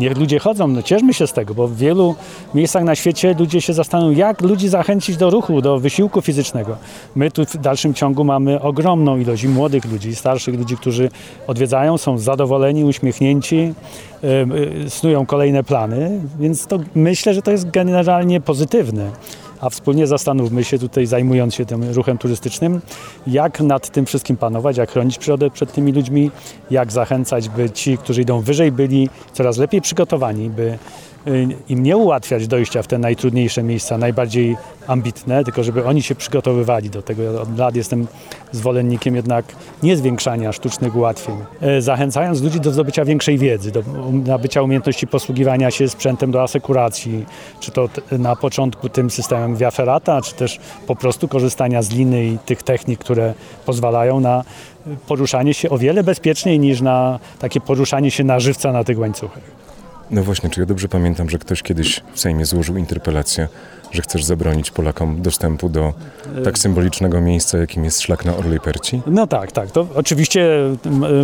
Niech 0.00 0.18
ludzie 0.18 0.38
chodzą, 0.38 0.68
no 0.68 0.82
cieszmy 0.82 1.14
się 1.14 1.26
z 1.26 1.32
tego, 1.32 1.54
bo 1.54 1.68
w 1.68 1.76
wielu 1.76 2.14
miejscach 2.54 2.84
na 2.84 2.94
świecie 2.94 3.34
ludzie 3.38 3.60
się 3.60 3.72
zastanawiają, 3.72 4.16
jak 4.16 4.40
ludzi 4.40 4.68
zachęcić 4.68 5.16
do 5.16 5.30
ruchu, 5.30 5.62
do 5.62 5.78
wysiłku 5.78 6.20
fizycznego. 6.20 6.76
My 7.14 7.30
tu 7.30 7.44
w 7.44 7.56
dalszym 7.56 7.94
ciągu 7.94 8.24
mamy 8.24 8.60
ogromną 8.60 9.18
ilość 9.18 9.46
młodych 9.46 9.84
ludzi, 9.84 10.16
starszych 10.16 10.54
ludzi, 10.54 10.76
którzy 10.76 11.10
odwiedzają, 11.46 11.98
są 11.98 12.18
zadowoleni, 12.18 12.84
uśmiechnięci, 12.84 13.74
yy, 14.22 14.90
snują 14.90 15.26
kolejne 15.26 15.64
plany, 15.64 16.20
więc 16.40 16.66
to 16.66 16.78
myślę, 16.94 17.34
że 17.34 17.42
to 17.42 17.50
jest 17.50 17.70
generalnie 17.70 18.40
pozytywne. 18.40 19.10
A 19.60 19.70
wspólnie 19.70 20.06
zastanówmy 20.06 20.64
się 20.64 20.78
tutaj, 20.78 21.06
zajmując 21.06 21.54
się 21.54 21.66
tym 21.66 21.90
ruchem 21.92 22.18
turystycznym, 22.18 22.80
jak 23.26 23.60
nad 23.60 23.90
tym 23.90 24.06
wszystkim 24.06 24.36
panować, 24.36 24.76
jak 24.76 24.90
chronić 24.90 25.18
przyrodę 25.18 25.50
przed 25.50 25.72
tymi 25.72 25.92
ludźmi, 25.92 26.30
jak 26.70 26.92
zachęcać, 26.92 27.48
by 27.48 27.70
ci, 27.70 27.98
którzy 27.98 28.22
idą 28.22 28.40
wyżej, 28.40 28.72
byli 28.72 29.08
coraz 29.32 29.58
lepiej 29.58 29.80
przygotowani, 29.80 30.50
by 30.50 30.78
im 31.68 31.82
nie 31.82 31.96
ułatwiać 31.96 32.46
dojścia 32.46 32.82
w 32.82 32.86
te 32.86 32.98
najtrudniejsze 32.98 33.62
miejsca, 33.62 33.98
najbardziej 33.98 34.56
ambitne, 34.86 35.44
tylko 35.44 35.62
żeby 35.62 35.84
oni 35.84 36.02
się 36.02 36.14
przygotowywali 36.14 36.90
do 36.90 37.02
tego. 37.02 37.22
Ja 37.22 37.30
od 37.30 37.58
lat 37.58 37.76
jestem 37.76 38.06
zwolennikiem 38.52 39.16
jednak 39.16 39.44
nie 39.82 39.96
zwiększania 39.96 40.52
sztucznych 40.52 40.96
ułatwień, 40.96 41.36
y, 41.78 41.82
zachęcając 41.82 42.42
ludzi 42.42 42.60
do 42.60 42.72
zdobycia 42.72 43.04
większej 43.04 43.38
wiedzy, 43.38 43.72
do 43.72 43.82
nabycia 44.12 44.62
umiejętności 44.62 45.06
posługiwania 45.06 45.70
się 45.70 45.88
sprzętem 45.88 46.30
do 46.30 46.42
asekuracji, 46.42 47.26
czy 47.60 47.70
to 47.70 47.88
na 48.12 48.36
początku 48.36 48.88
tym 48.88 49.10
systemem 49.10 49.56
via 49.56 49.70
ferrata, 49.70 50.22
czy 50.22 50.34
też 50.34 50.58
po 50.86 50.96
prostu 50.96 51.28
korzystania 51.28 51.82
z 51.82 51.90
liny 51.90 52.24
i 52.24 52.38
tych 52.38 52.62
technik, 52.62 53.00
które 53.00 53.34
pozwalają 53.66 54.20
na 54.20 54.44
poruszanie 55.06 55.54
się 55.54 55.70
o 55.70 55.78
wiele 55.78 56.04
bezpieczniej 56.04 56.58
niż 56.58 56.80
na 56.80 57.18
takie 57.38 57.60
poruszanie 57.60 58.10
się 58.10 58.24
na 58.24 58.40
żywca 58.40 58.72
na 58.72 58.84
tych 58.84 58.98
łańcuchach. 58.98 59.65
No 60.10 60.22
właśnie, 60.22 60.50
czy 60.50 60.60
ja 60.60 60.66
dobrze 60.66 60.88
pamiętam, 60.88 61.30
że 61.30 61.38
ktoś 61.38 61.62
kiedyś 61.62 62.00
w 62.12 62.20
Sejmie 62.20 62.46
złożył 62.46 62.76
interpelację, 62.76 63.48
że 63.92 64.02
chcesz 64.02 64.24
zabronić 64.24 64.70
Polakom 64.70 65.22
dostępu 65.22 65.68
do 65.68 65.92
tak 66.44 66.58
symbolicznego 66.58 67.20
miejsca, 67.20 67.58
jakim 67.58 67.84
jest 67.84 68.00
szlak 68.00 68.24
na 68.24 68.36
Orlej 68.36 68.60
Perci? 68.60 69.02
No 69.06 69.26
tak, 69.26 69.52
tak. 69.52 69.70
To 69.70 69.86
oczywiście 69.94 70.48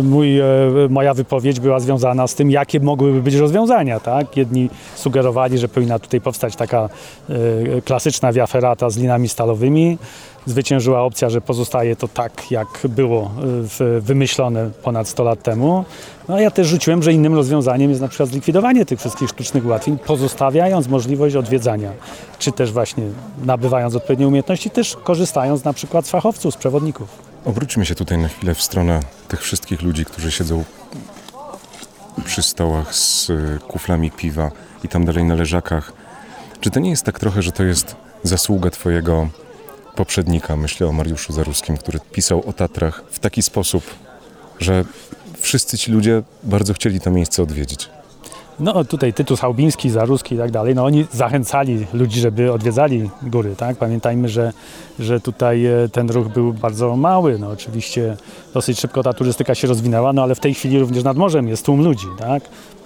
mój, 0.03 0.39
e, 0.39 0.45
moja 0.89 1.13
wypowiedź 1.13 1.59
była 1.59 1.79
związana 1.79 2.27
z 2.27 2.35
tym, 2.35 2.51
jakie 2.51 2.79
mogłyby 2.79 3.21
być 3.21 3.35
rozwiązania. 3.35 3.99
Tak? 3.99 4.37
Jedni 4.37 4.69
sugerowali, 4.95 5.57
że 5.57 5.67
powinna 5.67 5.99
tutaj 5.99 6.21
powstać 6.21 6.55
taka 6.55 6.89
y, 7.29 7.81
klasyczna 7.85 8.33
via 8.33 8.47
ferrata 8.47 8.89
z 8.89 8.97
linami 8.97 9.29
stalowymi, 9.29 9.97
zwyciężyła 10.45 11.01
opcja, 11.01 11.29
że 11.29 11.41
pozostaje 11.41 11.95
to 11.95 12.07
tak, 12.07 12.51
jak 12.51 12.67
było 12.89 13.31
y, 13.81 14.01
wymyślone 14.01 14.69
ponad 14.83 15.07
100 15.07 15.23
lat 15.23 15.43
temu. 15.43 15.85
No 16.27 16.39
ja 16.39 16.51
też 16.51 16.67
rzuciłem, 16.67 17.03
że 17.03 17.13
innym 17.13 17.33
rozwiązaniem 17.33 17.89
jest 17.89 18.01
na 18.01 18.07
przykład 18.07 18.29
zlikwidowanie 18.29 18.85
tych 18.85 18.99
wszystkich 18.99 19.29
sztucznych 19.29 19.65
ułatwień, 19.65 19.97
pozostawiając 19.97 20.87
możliwość 20.87 21.35
odwiedzania, 21.35 21.91
czy 22.39 22.51
też 22.51 22.71
właśnie 22.71 23.03
nabywając 23.45 23.95
odpowiednie 23.95 24.27
umiejętności, 24.27 24.69
też 24.69 24.97
korzystając 25.03 25.63
na 25.63 25.73
przykład 25.73 26.07
z 26.07 26.09
fachowców, 26.09 26.53
z 26.53 26.57
przewodników. 26.57 27.07
Obróćmy 27.45 27.85
się 27.85 27.95
tutaj 27.95 28.17
na 28.17 28.27
chwilę 28.27 28.55
w 28.55 28.61
stronę 28.61 28.99
tych 29.27 29.41
wszystkich 29.41 29.81
ludzi, 29.81 30.05
którzy 30.05 30.31
siedzą 30.31 30.63
przy 32.25 32.43
stołach 32.43 32.95
z 32.95 33.29
y, 33.29 33.59
kuflami 33.67 34.11
piwa 34.11 34.51
i 34.83 34.87
tam 34.87 35.05
dalej 35.05 35.23
na 35.23 35.35
leżakach. 35.35 35.93
Czy 36.61 36.69
to 36.69 36.79
nie 36.79 36.89
jest 36.89 37.03
tak 37.03 37.19
trochę, 37.19 37.41
że 37.41 37.51
to 37.51 37.63
jest 37.63 37.95
zasługa 38.23 38.69
Twojego 38.69 39.27
poprzednika, 39.95 40.57
myślę 40.57 40.87
o 40.87 40.91
Mariuszu 40.91 41.33
Zaruskim, 41.33 41.77
który 41.77 41.99
pisał 42.11 42.43
o 42.49 42.53
Tatrach 42.53 43.03
w 43.09 43.19
taki 43.19 43.41
sposób, 43.41 43.83
że 44.59 44.85
wszyscy 45.39 45.77
ci 45.77 45.91
ludzie 45.91 46.23
bardzo 46.43 46.73
chcieli 46.73 46.99
to 46.99 47.11
miejsce 47.11 47.43
odwiedzić. 47.43 47.89
No 48.59 48.85
tutaj 48.85 49.13
Tytus 49.13 49.39
Haubiński, 49.39 49.89
Zaruski 49.89 50.35
i 50.35 50.37
tak 50.37 50.51
dalej, 50.51 50.75
no 50.75 50.85
oni 50.85 51.05
zachęcali 51.11 51.85
ludzi, 51.93 52.19
żeby 52.19 52.51
odwiedzali 52.51 53.09
góry, 53.23 53.55
tak? 53.55 53.77
Pamiętajmy, 53.77 54.29
że, 54.29 54.53
że 54.99 55.19
tutaj 55.19 55.65
e, 55.65 55.89
ten 55.89 56.09
ruch 56.09 56.27
był 56.27 56.53
bardzo 56.53 56.95
mały, 56.95 57.39
no 57.39 57.49
oczywiście 57.49 58.17
dosyć 58.53 58.79
szybko 58.79 59.03
ta 59.03 59.13
turystyka 59.13 59.55
się 59.55 59.67
rozwinęła, 59.67 60.13
no 60.13 60.23
ale 60.23 60.35
w 60.35 60.39
tej 60.39 60.53
chwili 60.53 60.79
również 60.79 61.03
nad 61.03 61.17
morzem 61.17 61.47
jest 61.47 61.65
tłum 61.65 61.81
ludzi, 61.81 62.07
tak? 62.19 62.43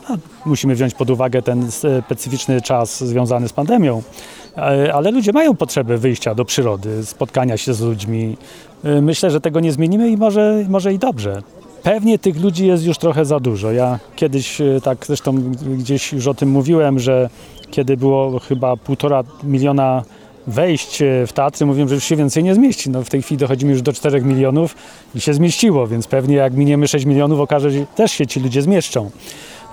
No, 0.09 0.17
musimy 0.45 0.75
wziąć 0.75 0.93
pod 0.93 1.09
uwagę 1.09 1.41
ten 1.41 1.71
specyficzny 1.71 2.61
czas 2.61 3.03
związany 3.03 3.47
z 3.47 3.53
pandemią, 3.53 3.97
e, 3.97 4.46
ale 4.93 5.11
ludzie 5.11 5.33
mają 5.33 5.55
potrzebę 5.55 5.97
wyjścia 5.97 6.35
do 6.35 6.45
przyrody, 6.45 7.05
spotkania 7.05 7.57
się 7.57 7.73
z 7.73 7.81
ludźmi. 7.81 8.37
E, 8.83 9.01
myślę, 9.01 9.31
że 9.31 9.41
tego 9.41 9.59
nie 9.59 9.71
zmienimy 9.71 10.09
i 10.09 10.17
może, 10.17 10.65
może 10.69 10.93
i 10.93 10.99
dobrze. 10.99 11.41
Pewnie 11.83 12.19
tych 12.19 12.41
ludzi 12.41 12.67
jest 12.67 12.85
już 12.85 12.97
trochę 12.97 13.25
za 13.25 13.39
dużo. 13.39 13.71
Ja 13.71 13.99
kiedyś 14.15 14.61
e, 14.61 14.81
tak 14.83 15.05
zresztą 15.05 15.35
gdzieś 15.77 16.13
już 16.13 16.27
o 16.27 16.33
tym 16.33 16.49
mówiłem, 16.49 16.99
że 16.99 17.29
kiedy 17.71 17.97
było 17.97 18.39
chyba 18.39 18.77
półtora 18.77 19.23
miliona 19.43 20.03
wejść 20.47 21.03
w 21.27 21.33
Tatry, 21.33 21.65
mówiłem, 21.65 21.89
że 21.89 21.95
już 21.95 22.03
się 22.03 22.15
więcej 22.15 22.43
nie 22.43 22.55
zmieści. 22.55 22.89
No 22.89 23.03
w 23.03 23.09
tej 23.09 23.21
chwili 23.21 23.37
dochodzimy 23.37 23.71
już 23.71 23.81
do 23.81 23.93
4 23.93 24.21
milionów 24.21 24.75
i 25.15 25.21
się 25.21 25.33
zmieściło, 25.33 25.87
więc 25.87 26.07
pewnie 26.07 26.35
jak 26.35 26.53
miniemy 26.53 26.87
6 26.87 27.05
milionów, 27.05 27.39
okaże 27.39 27.71
się, 27.71 27.85
też 27.95 28.11
się 28.11 28.27
ci 28.27 28.39
ludzie 28.39 28.61
zmieszczą. 28.61 29.11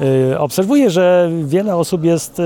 Y, 0.01 0.39
obserwuję, 0.39 0.91
że 0.91 1.31
wiele 1.45 1.77
osób 1.77 2.05
jest 2.05 2.41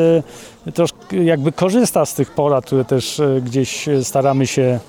y, 0.67 0.73
troszkę 0.75 1.17
jakby 1.17 1.53
korzysta 1.53 2.07
z 2.07 2.15
tych 2.15 2.31
porad, 2.31 2.67
które 2.67 2.85
też 2.85 3.19
y, 3.19 3.43
gdzieś 3.45 3.89
staramy 4.03 4.47
się 4.47 4.81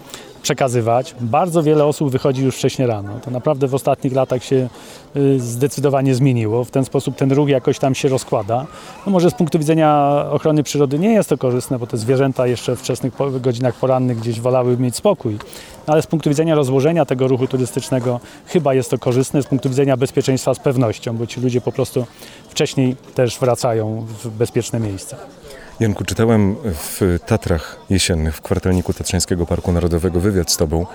przekazywać. 0.41 1.15
Bardzo 1.21 1.63
wiele 1.63 1.85
osób 1.85 2.11
wychodzi 2.11 2.43
już 2.43 2.55
wcześniej 2.55 2.87
rano. 2.87 3.19
To 3.25 3.31
naprawdę 3.31 3.67
w 3.67 3.75
ostatnich 3.75 4.13
latach 4.13 4.43
się 4.43 4.69
y, 5.15 5.39
zdecydowanie 5.39 6.15
zmieniło. 6.15 6.63
W 6.63 6.71
ten 6.71 6.85
sposób 6.85 7.15
ten 7.15 7.31
ruch 7.31 7.49
jakoś 7.49 7.79
tam 7.79 7.95
się 7.95 8.09
rozkłada. 8.09 8.65
No 9.05 9.11
może 9.11 9.29
z 9.29 9.33
punktu 9.33 9.59
widzenia 9.59 10.23
ochrony 10.31 10.63
przyrody 10.63 10.99
nie 10.99 11.13
jest 11.13 11.29
to 11.29 11.37
korzystne, 11.37 11.79
bo 11.79 11.87
te 11.87 11.97
zwierzęta 11.97 12.47
jeszcze 12.47 12.75
w 12.75 12.79
wczesnych 12.79 13.13
godzinach 13.41 13.75
porannych 13.75 14.19
gdzieś 14.19 14.39
wolały 14.39 14.77
mieć 14.77 14.95
spokój. 14.95 15.37
No 15.87 15.93
ale 15.93 16.01
z 16.01 16.07
punktu 16.07 16.29
widzenia 16.29 16.55
rozłożenia 16.55 17.05
tego 17.05 17.27
ruchu 17.27 17.47
turystycznego 17.47 18.19
chyba 18.45 18.73
jest 18.73 18.91
to 18.91 18.97
korzystne. 18.97 19.43
Z 19.43 19.47
punktu 19.47 19.69
widzenia 19.69 19.97
bezpieczeństwa 19.97 20.53
z 20.53 20.59
pewnością, 20.59 21.17
bo 21.17 21.27
ci 21.27 21.41
ludzie 21.41 21.61
po 21.61 21.71
prostu 21.71 22.05
wcześniej 22.49 22.95
też 23.15 23.39
wracają 23.39 24.05
w 24.23 24.29
bezpieczne 24.29 24.79
miejsca. 24.79 25.17
Janku, 25.79 26.05
czytałem 26.05 26.55
w 26.63 27.19
Tatrach 27.25 27.77
jesiennych, 27.89 28.35
w 28.35 28.41
kwartalniku 28.41 28.93
Tatrzańskiego 28.93 29.45
Parku 29.45 29.71
Narodowego 29.71 30.19
wywiad 30.19 30.51
z 30.51 30.57
Tobą. 30.57 30.85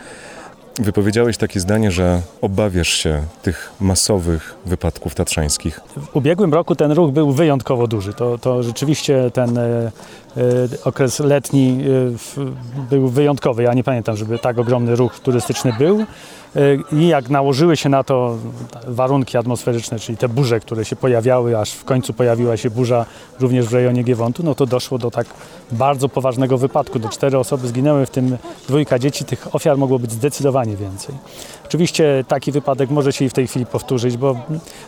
Wypowiedziałeś 0.78 1.36
takie 1.36 1.60
zdanie, 1.60 1.90
że 1.90 2.20
obawiasz 2.40 2.88
się 2.88 3.22
tych 3.42 3.72
masowych 3.80 4.54
wypadków 4.66 5.14
tatrzańskich. 5.14 5.80
W 5.96 6.16
ubiegłym 6.16 6.54
roku 6.54 6.76
ten 6.76 6.92
ruch 6.92 7.12
był 7.12 7.32
wyjątkowo 7.32 7.86
duży. 7.86 8.14
To, 8.14 8.38
to 8.38 8.62
rzeczywiście 8.62 9.30
ten 9.30 9.58
e, 9.58 9.62
e, 9.62 9.92
okres 10.84 11.20
letni 11.20 11.84
e, 12.38 12.44
był 12.90 13.08
wyjątkowy. 13.08 13.62
Ja 13.62 13.74
nie 13.74 13.84
pamiętam, 13.84 14.16
żeby 14.16 14.38
tak 14.38 14.58
ogromny 14.58 14.96
ruch 14.96 15.20
turystyczny 15.20 15.72
był. 15.78 16.04
I 16.92 17.08
jak 17.08 17.30
nałożyły 17.30 17.76
się 17.76 17.88
na 17.88 18.04
to 18.04 18.36
warunki 18.86 19.36
atmosferyczne, 19.36 19.98
czyli 19.98 20.18
te 20.18 20.28
burze, 20.28 20.60
które 20.60 20.84
się 20.84 20.96
pojawiały, 20.96 21.58
aż 21.58 21.72
w 21.72 21.84
końcu 21.84 22.12
pojawiła 22.12 22.56
się 22.56 22.70
burza 22.70 23.06
również 23.40 23.66
w 23.66 23.74
rejonie 23.74 24.02
Giewontu, 24.02 24.42
no 24.42 24.54
to 24.54 24.66
doszło 24.66 24.98
do 24.98 25.10
tak 25.10 25.26
bardzo 25.72 26.08
poważnego 26.08 26.58
wypadku. 26.58 26.98
Do 26.98 27.08
cztery 27.08 27.38
osoby 27.38 27.68
zginęły, 27.68 28.06
w 28.06 28.10
tym 28.10 28.36
dwójka 28.68 28.98
dzieci. 28.98 29.24
Tych 29.24 29.54
ofiar 29.54 29.78
mogło 29.78 29.98
być 29.98 30.12
zdecydowanie 30.12 30.76
więcej. 30.76 31.14
Oczywiście 31.64 32.24
taki 32.28 32.52
wypadek 32.52 32.90
może 32.90 33.12
się 33.12 33.24
i 33.24 33.28
w 33.28 33.32
tej 33.32 33.46
chwili 33.46 33.66
powtórzyć, 33.66 34.16
bo 34.16 34.36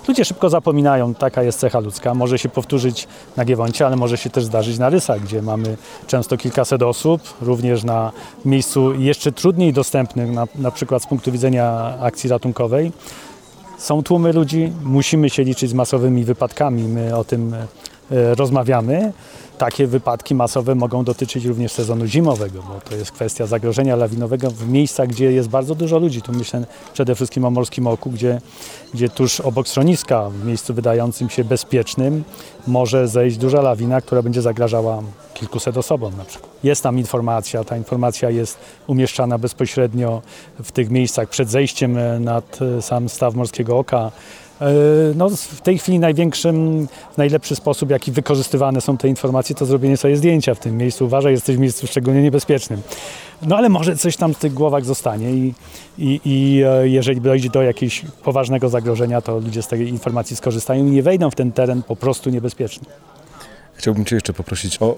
ludzie 0.08 0.24
szybko 0.24 0.50
zapominają, 0.50 1.14
taka 1.14 1.42
jest 1.42 1.58
cecha 1.58 1.80
ludzka. 1.80 2.14
Może 2.14 2.38
się 2.38 2.48
powtórzyć 2.48 3.08
na 3.36 3.44
Giewoncie, 3.44 3.86
ale 3.86 3.96
może 3.96 4.16
się 4.18 4.30
też 4.30 4.44
zdarzyć 4.44 4.78
na 4.78 4.88
Rysach, 4.88 5.20
gdzie 5.20 5.42
mamy 5.42 5.76
często 6.06 6.36
kilkaset 6.36 6.82
osób, 6.82 7.22
również 7.40 7.84
na 7.84 8.12
miejscu 8.44 8.94
jeszcze 8.94 9.32
trudniej 9.32 9.72
dostępnym, 9.72 10.34
na, 10.34 10.46
na 10.54 10.70
przykład 10.70 11.02
z 11.02 11.06
punktu 11.06 11.32
widzenia 11.32 11.55
akcji 12.00 12.30
ratunkowej. 12.30 12.92
Są 13.78 14.02
tłumy 14.02 14.32
ludzi, 14.32 14.72
musimy 14.84 15.30
się 15.30 15.44
liczyć 15.44 15.70
z 15.70 15.74
masowymi 15.74 16.24
wypadkami, 16.24 16.82
my 16.82 17.16
o 17.16 17.24
tym 17.24 17.54
rozmawiamy 18.10 19.12
takie 19.58 19.86
wypadki 19.86 20.34
masowe 20.34 20.74
mogą 20.74 21.04
dotyczyć 21.04 21.44
również 21.44 21.72
sezonu 21.72 22.06
zimowego, 22.06 22.62
bo 22.68 22.80
to 22.90 22.96
jest 22.96 23.10
kwestia 23.10 23.46
zagrożenia 23.46 23.96
lawinowego 23.96 24.50
w 24.50 24.68
miejscach, 24.68 25.08
gdzie 25.08 25.32
jest 25.32 25.48
bardzo 25.48 25.74
dużo 25.74 25.98
ludzi. 25.98 26.22
Tu 26.22 26.32
myślę 26.32 26.66
przede 26.92 27.14
wszystkim 27.14 27.44
o 27.44 27.50
Morskim 27.50 27.86
Oku, 27.86 28.10
gdzie, 28.10 28.40
gdzie 28.94 29.08
tuż 29.08 29.40
obok 29.40 29.68
schroniska, 29.68 30.30
w 30.30 30.46
miejscu 30.46 30.74
wydającym 30.74 31.30
się 31.30 31.44
bezpiecznym, 31.44 32.24
może 32.66 33.08
zejść 33.08 33.36
duża 33.36 33.62
lawina, 33.62 34.00
która 34.00 34.22
będzie 34.22 34.42
zagrażała 34.42 35.02
kilkuset 35.34 35.76
osobom 35.76 36.16
na 36.16 36.24
przykład. 36.24 36.50
Jest 36.64 36.82
tam 36.82 36.98
informacja, 36.98 37.64
ta 37.64 37.76
informacja 37.76 38.30
jest 38.30 38.58
umieszczana 38.86 39.38
bezpośrednio 39.38 40.22
w 40.62 40.72
tych 40.72 40.90
miejscach 40.90 41.28
przed 41.28 41.50
zejściem 41.50 41.98
nad 42.24 42.58
sam 42.80 43.08
staw 43.08 43.34
Morskiego 43.34 43.78
Oka, 43.78 44.10
E, 44.10 44.45
no, 45.14 45.28
w 45.30 45.60
tej 45.60 45.78
chwili 45.78 45.98
największym, 45.98 46.88
najlepszy 47.16 47.56
sposób, 47.56 47.90
jaki 47.90 48.12
wykorzystywane 48.12 48.80
są 48.80 48.96
te 48.96 49.08
informacje, 49.08 49.56
to 49.56 49.66
zrobienie 49.66 49.96
sobie 49.96 50.16
zdjęcia 50.16 50.54
w 50.54 50.58
tym 50.58 50.76
miejscu. 50.76 51.04
Uważaj, 51.04 51.32
jesteś 51.32 51.56
w 51.56 51.58
miejscu 51.58 51.86
szczególnie 51.86 52.22
niebezpiecznym. 52.22 52.82
No 53.42 53.56
ale 53.56 53.68
może 53.68 53.96
coś 53.96 54.16
tam 54.16 54.34
w 54.34 54.38
tych 54.38 54.54
głowach 54.54 54.84
zostanie 54.84 55.30
i, 55.30 55.54
i, 55.98 56.20
i 56.24 56.62
e, 56.66 56.88
jeżeli 56.88 57.20
dojdzie 57.20 57.50
do 57.50 57.62
jakiegoś 57.62 58.04
poważnego 58.24 58.68
zagrożenia, 58.68 59.20
to 59.20 59.38
ludzie 59.38 59.62
z 59.62 59.68
tej 59.68 59.88
informacji 59.88 60.36
skorzystają 60.36 60.86
i 60.86 60.90
nie 60.90 61.02
wejdą 61.02 61.30
w 61.30 61.34
ten 61.34 61.52
teren 61.52 61.82
po 61.82 61.96
prostu 61.96 62.30
niebezpieczny. 62.30 62.86
Chciałbym 63.74 64.04
Cię 64.04 64.14
jeszcze 64.14 64.32
poprosić 64.32 64.82
o 64.82 64.96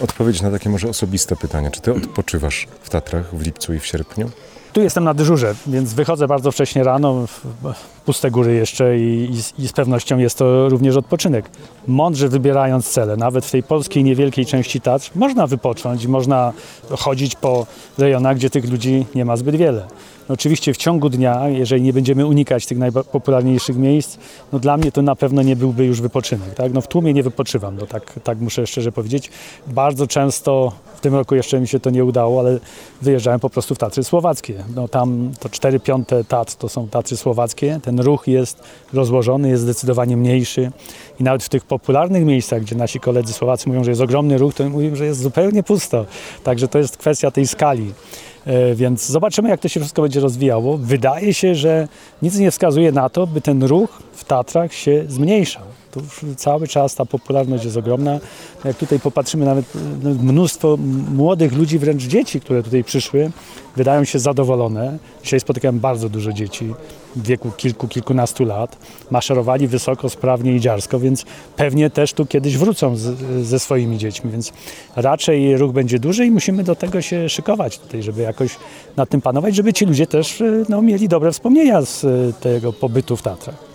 odpowiedź 0.00 0.42
na 0.42 0.50
takie 0.50 0.70
może 0.70 0.88
osobiste 0.88 1.36
pytania. 1.36 1.70
Czy 1.70 1.80
Ty 1.80 1.94
odpoczywasz 1.94 2.66
w 2.82 2.90
Tatrach 2.90 3.36
w 3.36 3.42
lipcu 3.42 3.74
i 3.74 3.78
w 3.78 3.86
sierpniu? 3.86 4.30
Tu 4.72 4.82
jestem 4.82 5.04
na 5.04 5.14
dyżurze, 5.14 5.54
więc 5.66 5.94
wychodzę 5.94 6.28
bardzo 6.28 6.52
wcześnie 6.52 6.84
rano. 6.84 7.26
Puste 8.00 8.30
góry 8.30 8.54
jeszcze 8.54 8.98
i, 8.98 9.30
i, 9.58 9.62
i, 9.62 9.68
z 9.68 9.72
pewnością 9.72 10.18
jest 10.18 10.38
to 10.38 10.68
również 10.68 10.96
odpoczynek. 10.96 11.50
Mądrze 11.86 12.28
wybierając 12.28 12.88
cele, 12.88 13.16
nawet 13.16 13.46
w 13.46 13.50
tej 13.50 13.62
polskiej 13.62 14.04
niewielkiej 14.04 14.46
części 14.46 14.80
Tatr, 14.80 15.10
można 15.14 15.46
wypocząć, 15.46 16.06
można 16.06 16.52
chodzić 16.90 17.36
po 17.36 17.66
rejonach, 17.98 18.36
gdzie 18.36 18.50
tych 18.50 18.70
ludzi 18.70 19.06
nie 19.14 19.24
ma 19.24 19.36
zbyt 19.36 19.56
wiele. 19.56 19.86
No 20.30 20.34
oczywiście 20.34 20.74
w 20.74 20.76
ciągu 20.76 21.08
dnia, 21.08 21.48
jeżeli 21.48 21.82
nie 21.82 21.92
będziemy 21.92 22.26
unikać 22.26 22.66
tych 22.66 22.78
najpopularniejszych 22.78 23.76
miejsc, 23.76 24.18
no 24.52 24.58
dla 24.58 24.76
mnie 24.76 24.92
to 24.92 25.02
na 25.02 25.16
pewno 25.16 25.42
nie 25.42 25.56
byłby 25.56 25.84
już 25.84 26.00
wypoczynek. 26.00 26.54
Tak? 26.54 26.72
No 26.72 26.80
w 26.80 26.88
tłumie 26.88 27.14
nie 27.14 27.22
wypoczywam, 27.22 27.76
no 27.76 27.86
tak, 27.86 28.20
tak 28.24 28.38
muszę 28.40 28.66
szczerze 28.66 28.92
powiedzieć. 28.92 29.30
Bardzo 29.66 30.06
często, 30.06 30.72
w 30.96 31.00
tym 31.00 31.14
roku 31.14 31.34
jeszcze 31.34 31.60
mi 31.60 31.68
się 31.68 31.80
to 31.80 31.90
nie 31.90 32.04
udało, 32.04 32.40
ale 32.40 32.58
wyjeżdżałem 33.02 33.40
po 33.40 33.50
prostu 33.50 33.74
w 33.74 33.78
Tatry 33.78 34.04
Słowackie. 34.04 34.64
No 34.74 34.88
tam 34.88 35.32
to 35.40 35.48
4 35.48 35.80
piąte 35.80 36.24
Tatr 36.24 36.54
to 36.54 36.68
są 36.68 36.88
Tatry 36.88 37.16
Słowackie. 37.16 37.80
Ten 37.90 38.00
ruch 38.00 38.28
jest 38.28 38.62
rozłożony, 38.92 39.48
jest 39.48 39.62
zdecydowanie 39.62 40.16
mniejszy 40.16 40.70
i 41.20 41.22
nawet 41.22 41.42
w 41.42 41.48
tych 41.48 41.64
popularnych 41.64 42.24
miejscach, 42.24 42.62
gdzie 42.62 42.76
nasi 42.76 43.00
koledzy 43.00 43.32
Słowacy 43.32 43.68
mówią, 43.68 43.84
że 43.84 43.90
jest 43.90 44.00
ogromny 44.00 44.38
ruch, 44.38 44.54
to 44.54 44.68
mówią, 44.68 44.96
że 44.96 45.04
jest 45.04 45.20
zupełnie 45.20 45.62
pusto. 45.62 46.06
Także 46.44 46.68
to 46.68 46.78
jest 46.78 46.96
kwestia 46.96 47.30
tej 47.30 47.46
skali. 47.46 47.92
E, 48.46 48.74
więc 48.74 49.06
zobaczymy, 49.06 49.48
jak 49.48 49.60
to 49.60 49.68
się 49.68 49.80
wszystko 49.80 50.02
będzie 50.02 50.20
rozwijało. 50.20 50.78
Wydaje 50.78 51.34
się, 51.34 51.54
że 51.54 51.88
nic 52.22 52.38
nie 52.38 52.50
wskazuje 52.50 52.92
na 52.92 53.08
to, 53.08 53.26
by 53.26 53.40
ten 53.40 53.62
ruch 53.62 54.02
w 54.12 54.24
Tatrach 54.24 54.72
się 54.72 55.04
zmniejszał. 55.08 55.79
Tu 55.90 56.00
cały 56.36 56.68
czas 56.68 56.94
ta 56.94 57.04
popularność 57.04 57.64
jest 57.64 57.76
ogromna. 57.76 58.18
Jak 58.64 58.76
tutaj 58.76 59.00
popatrzymy, 59.00 59.44
nawet 59.44 59.64
mnóstwo 60.02 60.76
młodych 61.14 61.52
ludzi, 61.52 61.78
wręcz 61.78 62.02
dzieci, 62.02 62.40
które 62.40 62.62
tutaj 62.62 62.84
przyszły, 62.84 63.30
wydają 63.76 64.04
się 64.04 64.18
zadowolone. 64.18 64.98
Dzisiaj 65.22 65.40
spotykałem 65.40 65.80
bardzo 65.80 66.08
dużo 66.08 66.32
dzieci 66.32 66.74
w 67.16 67.26
wieku 67.26 67.50
kilku, 67.56 67.88
kilkunastu 67.88 68.44
lat. 68.44 68.78
Maszerowali 69.10 69.68
wysoko, 69.68 70.10
sprawnie 70.10 70.56
i 70.56 70.60
dziarsko, 70.60 71.00
więc 71.00 71.24
pewnie 71.56 71.90
też 71.90 72.12
tu 72.12 72.26
kiedyś 72.26 72.58
wrócą 72.58 72.96
z, 72.96 73.18
ze 73.46 73.58
swoimi 73.58 73.98
dziećmi, 73.98 74.30
więc 74.30 74.52
raczej 74.96 75.56
ruch 75.56 75.72
będzie 75.72 75.98
duży 75.98 76.26
i 76.26 76.30
musimy 76.30 76.64
do 76.64 76.74
tego 76.74 77.02
się 77.02 77.28
szykować 77.28 77.78
tutaj, 77.78 78.02
żeby 78.02 78.22
jakoś 78.22 78.56
nad 78.96 79.08
tym 79.08 79.20
panować, 79.20 79.54
żeby 79.54 79.72
ci 79.72 79.86
ludzie 79.86 80.06
też 80.06 80.42
no, 80.68 80.82
mieli 80.82 81.08
dobre 81.08 81.32
wspomnienia 81.32 81.82
z 81.82 82.06
tego 82.40 82.72
pobytu 82.72 83.16
w 83.16 83.22
Tatrach. 83.22 83.69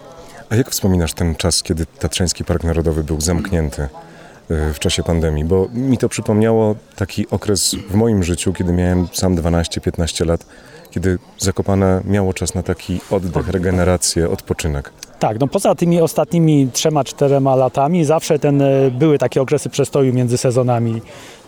A 0.50 0.56
jak 0.56 0.70
wspominasz 0.70 1.14
ten 1.14 1.36
czas, 1.36 1.64
kiedy 1.64 1.86
Tatrzański 1.86 2.44
Park 2.46 2.64
Narodowy 2.64 3.04
był 3.04 3.22
zamknięty 3.22 3.82
e, 3.82 4.74
w 4.74 4.80
czasie 4.80 5.04
pandemii? 5.04 5.46
Bo 5.46 5.68
mi 5.74 5.98
to 5.98 6.10
przypomniało 6.10 6.76
taki 6.96 7.30
okres 7.30 7.76
w 7.90 7.96
moim 7.96 8.24
życiu, 8.24 8.54
kiedy 8.54 8.74
miałem 8.74 9.08
sam 9.14 9.36
12-15 9.36 10.26
lat, 10.26 10.46
kiedy 10.92 11.18
Zakopane 11.38 12.02
miało 12.06 12.34
czas 12.34 12.54
na 12.54 12.64
taki 12.64 13.02
oddech, 13.12 13.48
regenerację, 13.48 14.30
odpoczynek. 14.30 14.92
Tak, 15.26 15.40
no 15.40 15.48
poza 15.48 15.76
tymi 15.76 16.02
ostatnimi 16.02 16.70
trzema, 16.74 17.04
czterema 17.04 17.56
latami 17.56 18.06
zawsze 18.06 18.40
ten, 18.40 18.62
e, 18.62 18.92
były 18.92 19.18
takie 19.18 19.42
okresy 19.42 19.70
przestoju 19.70 20.14
między 20.14 20.38
sezonami, 20.38 21.02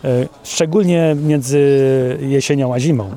e, 0.04 0.08
szczególnie 0.44 1.16
między 1.22 1.58
jesienią 2.20 2.74
a 2.74 2.80
zimą. 2.80 3.10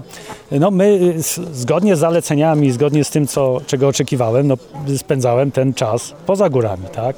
No 0.52 0.72
my 0.72 1.14
zgodnie 1.52 1.96
z 1.96 2.00
zaleceniami, 2.00 2.72
zgodnie 2.72 3.04
z 3.04 3.10
tym, 3.10 3.28
co, 3.28 3.62
czego 3.68 3.88
oczekiwałem, 3.88 4.48
no, 4.48 4.58
spędzałem 4.98 5.52
ten 5.52 5.74
czas 5.74 6.14
poza 6.26 6.50
górami, 6.50 6.86
tak? 6.94 7.16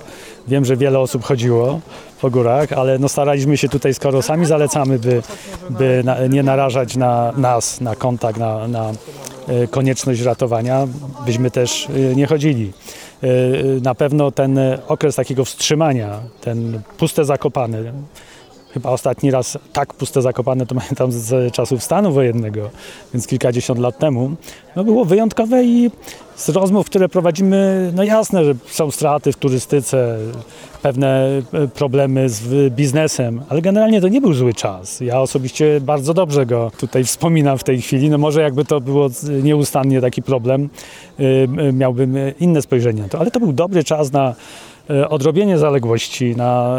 Wiem, 0.48 0.66
że 0.66 0.78
wiele 0.78 1.00
osób 1.00 1.24
chodziło 1.24 1.80
po 2.22 2.30
górach, 2.30 2.74
ale 2.74 3.00
no 3.00 3.10
staraliśmy 3.10 3.58
się 3.58 3.70
tutaj, 3.70 3.94
skoro 3.94 4.22
sami 4.22 4.46
zalecamy, 4.46 5.00
by, 5.00 5.22
by 5.70 6.02
na, 6.06 6.28
nie 6.28 6.44
narażać 6.44 6.96
na 6.96 7.34
nas, 7.38 7.82
na 7.82 7.96
kontakt, 7.96 8.40
na, 8.40 8.68
na 8.68 8.92
e, 9.48 9.68
konieczność 9.68 10.22
ratowania, 10.22 10.88
byśmy 11.26 11.52
też 11.52 11.88
nie 12.16 12.28
chodzili. 12.28 12.72
Y, 13.24 13.82
na 13.82 13.96
pewno 13.96 14.32
ten 14.32 14.60
okres 14.88 15.16
takiego 15.16 15.46
wstrzymania, 15.46 16.20
ten 16.42 16.82
puste 16.98 17.26
zakopane, 17.26 17.94
chyba 18.74 18.90
ostatni 18.90 19.32
raz 19.32 19.58
tak 19.74 19.94
puste 19.94 20.22
zakopane 20.22 20.66
to 20.66 20.76
pamiętam 20.76 21.12
z 21.12 21.54
czasów 21.54 21.84
stanu 21.84 22.12
wojennego, 22.12 22.70
więc 23.14 23.28
kilkadziesiąt 23.28 23.80
lat 23.80 23.98
temu, 23.98 24.32
no 24.76 24.84
było 24.84 25.06
wyjątkowe 25.06 25.64
i 25.64 25.92
z 26.36 26.50
rozmów, 26.50 26.86
które 26.86 27.10
prowadzimy, 27.10 27.92
no 27.96 28.04
jasne, 28.04 28.46
że 28.46 28.54
są 28.66 28.92
straty 28.92 29.32
w 29.32 29.38
turystyce, 29.38 30.18
pewne 30.82 31.42
e, 31.54 31.68
problemy 31.68 32.30
z 32.30 32.74
biznesem, 32.74 33.42
ale 33.50 33.62
generalnie 33.62 34.02
to 34.02 34.08
nie 34.08 34.22
był 34.22 34.34
zły 34.34 34.54
czas. 34.54 35.02
Ja 35.02 35.22
osobiście 35.22 35.82
bardzo 35.82 36.14
dobrze 36.14 36.46
go 36.46 36.72
tutaj 36.78 37.04
wspominam 37.04 37.58
w 37.58 37.64
tej 37.64 37.82
chwili. 37.82 38.10
No 38.10 38.18
może 38.18 38.42
jakby 38.42 38.66
to 38.66 38.82
było 38.82 39.10
nieustannie 39.44 40.02
taki 40.02 40.22
problem, 40.22 40.70
e, 41.20 41.74
miałbym 41.74 42.16
inne 42.40 42.62
spojrzenie 42.62 43.02
na 43.02 43.10
to, 43.10 43.20
ale 43.20 43.32
to 43.32 43.40
był 43.40 43.54
dobry 43.54 43.84
czas 43.84 44.12
na 44.12 44.30
e, 44.30 44.34
odrobienie 45.10 45.58
zaległości, 45.58 46.36
na 46.36 46.78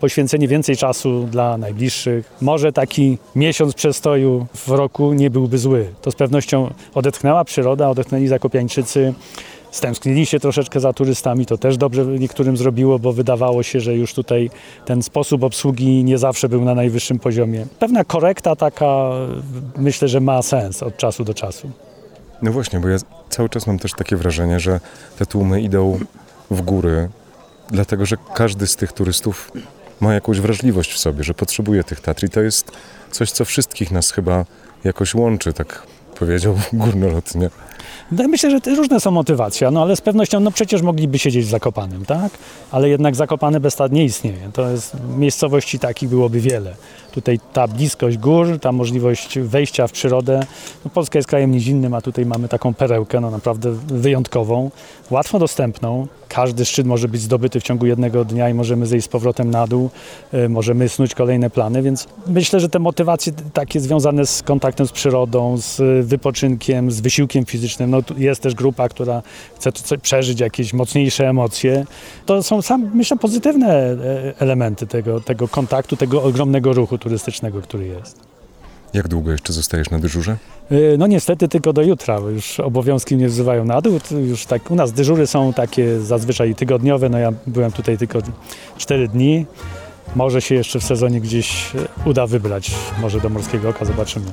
poświęcenie 0.00 0.48
więcej 0.48 0.76
czasu 0.76 1.28
dla 1.30 1.58
najbliższych. 1.58 2.32
Może 2.40 2.72
taki 2.72 3.18
miesiąc 3.36 3.74
przestoju 3.74 4.46
w 4.54 4.68
roku 4.68 5.12
nie 5.12 5.30
byłby 5.30 5.58
zły. 5.58 5.86
To 6.02 6.10
z 6.10 6.14
pewnością 6.14 6.70
odetchnęła 6.94 7.44
przyroda, 7.44 7.88
odetchnęli 7.88 8.26
zakopiańczycy 8.26 9.14
stęsknili 9.70 10.26
się 10.26 10.40
troszeczkę 10.40 10.80
za 10.80 10.92
turystami, 10.92 11.46
to 11.46 11.58
też 11.58 11.76
dobrze 11.76 12.04
niektórym 12.04 12.56
zrobiło, 12.56 12.98
bo 12.98 13.12
wydawało 13.12 13.62
się, 13.62 13.80
że 13.80 13.96
już 13.96 14.14
tutaj 14.14 14.50
ten 14.84 15.02
sposób 15.02 15.44
obsługi 15.44 16.04
nie 16.04 16.18
zawsze 16.18 16.48
był 16.48 16.64
na 16.64 16.74
najwyższym 16.74 17.18
poziomie. 17.18 17.66
Pewna 17.78 18.04
korekta 18.04 18.56
taka 18.56 19.10
myślę, 19.76 20.08
że 20.08 20.20
ma 20.20 20.42
sens 20.42 20.82
od 20.82 20.96
czasu 20.96 21.24
do 21.24 21.34
czasu. 21.34 21.70
No 22.42 22.52
właśnie, 22.52 22.80
bo 22.80 22.88
ja 22.88 22.96
cały 23.28 23.48
czas 23.48 23.66
mam 23.66 23.78
też 23.78 23.92
takie 23.92 24.16
wrażenie, 24.16 24.60
że 24.60 24.80
te 25.18 25.26
tłumy 25.26 25.60
idą 25.60 25.98
w 26.50 26.62
góry, 26.62 27.08
dlatego 27.70 28.06
że 28.06 28.16
każdy 28.34 28.66
z 28.66 28.76
tych 28.76 28.92
turystów 28.92 29.52
ma 30.00 30.14
jakąś 30.14 30.40
wrażliwość 30.40 30.92
w 30.92 30.98
sobie, 30.98 31.24
że 31.24 31.34
potrzebuje 31.34 31.84
tych 31.84 32.00
Tatr 32.00 32.24
i 32.24 32.28
to 32.28 32.40
jest 32.40 32.72
coś, 33.10 33.30
co 33.30 33.44
wszystkich 33.44 33.90
nas 33.90 34.10
chyba 34.10 34.44
jakoś 34.84 35.14
łączy, 35.14 35.52
tak 35.52 35.82
powiedział 36.18 36.58
górnolotnie. 36.72 37.50
No, 38.12 38.28
myślę, 38.28 38.50
że 38.50 38.76
różne 38.76 39.00
są 39.00 39.10
motywacje, 39.10 39.70
no 39.70 39.82
ale 39.82 39.96
z 39.96 40.00
pewnością, 40.00 40.40
no 40.40 40.50
przecież 40.50 40.82
mogliby 40.82 41.18
siedzieć 41.18 41.46
w 41.46 41.48
Zakopanem, 41.48 42.04
tak? 42.04 42.32
Ale 42.70 42.88
jednak 42.88 43.14
Zakopane 43.14 43.60
bez 43.60 43.74
stad 43.74 43.92
nie 43.92 44.04
istnieje. 44.04 44.50
To 44.52 44.70
jest, 44.70 44.96
miejscowości 45.16 45.78
takich 45.78 46.08
byłoby 46.08 46.40
wiele. 46.40 46.74
Tutaj 47.12 47.40
ta 47.52 47.68
bliskość 47.68 48.18
gór, 48.18 48.58
ta 48.60 48.72
możliwość 48.72 49.38
wejścia 49.38 49.86
w 49.86 49.92
przyrodę. 49.92 50.46
No, 50.84 50.90
Polska 50.94 51.18
jest 51.18 51.28
krajem 51.28 51.50
nizinnym, 51.50 51.94
a 51.94 52.00
tutaj 52.00 52.26
mamy 52.26 52.48
taką 52.48 52.74
perełkę, 52.74 53.20
no 53.20 53.30
naprawdę 53.30 53.72
wyjątkową, 53.86 54.70
łatwo 55.10 55.38
dostępną. 55.38 56.06
Każdy 56.28 56.64
szczyt 56.64 56.86
może 56.86 57.08
być 57.08 57.20
zdobyty 57.20 57.60
w 57.60 57.62
ciągu 57.62 57.86
jednego 57.86 58.24
dnia 58.24 58.48
i 58.48 58.54
możemy 58.54 58.86
zejść 58.86 59.06
z 59.06 59.08
powrotem 59.08 59.50
na 59.50 59.66
dół, 59.66 59.90
y, 60.34 60.48
możemy 60.48 60.88
snuć 60.88 61.14
kolejne 61.14 61.50
plany, 61.50 61.82
więc 61.82 62.08
myślę, 62.26 62.60
że 62.60 62.68
te 62.68 62.78
motywacje 62.78 63.32
takie 63.52 63.80
związane 63.80 64.26
z 64.26 64.42
kontaktem 64.42 64.86
z 64.86 64.92
przyrodą, 64.92 65.56
z 65.56 66.06
wypoczynkiem, 66.06 66.90
z 66.90 67.00
wysiłkiem 67.00 67.44
fizycznym, 67.44 67.90
no 67.90 68.02
jest 68.18 68.40
też 68.42 68.54
grupa, 68.54 68.88
która 68.88 69.22
chce 69.58 69.98
przeżyć 69.98 70.40
jakieś 70.40 70.72
mocniejsze 70.72 71.28
emocje. 71.28 71.86
To 72.26 72.42
są 72.42 72.62
sam, 72.62 72.90
myślę, 72.94 73.16
pozytywne 73.16 73.68
e, 73.68 73.96
elementy 74.38 74.86
tego, 74.86 75.20
tego 75.20 75.48
kontaktu, 75.48 75.96
tego 75.96 76.22
ogromnego 76.22 76.72
ruchu 76.72 76.98
turystycznego, 77.00 77.62
który 77.62 77.86
jest. 77.86 78.20
Jak 78.94 79.08
długo 79.08 79.32
jeszcze 79.32 79.52
zostajesz 79.52 79.90
na 79.90 79.98
dyżurze? 79.98 80.36
Y, 80.72 80.96
no 80.98 81.06
niestety 81.06 81.48
tylko 81.48 81.72
do 81.72 81.82
jutra, 81.82 82.20
bo 82.20 82.30
już 82.30 82.60
obowiązki 82.60 83.16
mnie 83.16 83.28
wzywają 83.28 83.64
na 83.64 83.80
dół. 83.80 84.00
Już 84.28 84.46
tak, 84.46 84.70
u 84.70 84.74
nas 84.74 84.92
dyżury 84.92 85.26
są 85.26 85.52
takie 85.52 86.00
zazwyczaj 86.00 86.54
tygodniowe, 86.54 87.08
no 87.08 87.18
ja 87.18 87.32
byłem 87.46 87.72
tutaj 87.72 87.98
tylko 87.98 88.18
4 88.78 89.08
dni. 89.08 89.46
Może 90.16 90.42
się 90.42 90.54
jeszcze 90.54 90.80
w 90.80 90.84
sezonie 90.84 91.20
gdzieś 91.20 91.72
uda 92.04 92.26
wybrać, 92.26 92.70
może 93.00 93.20
do 93.20 93.28
Morskiego 93.28 93.68
Oka, 93.68 93.84
zobaczymy. 93.84 94.26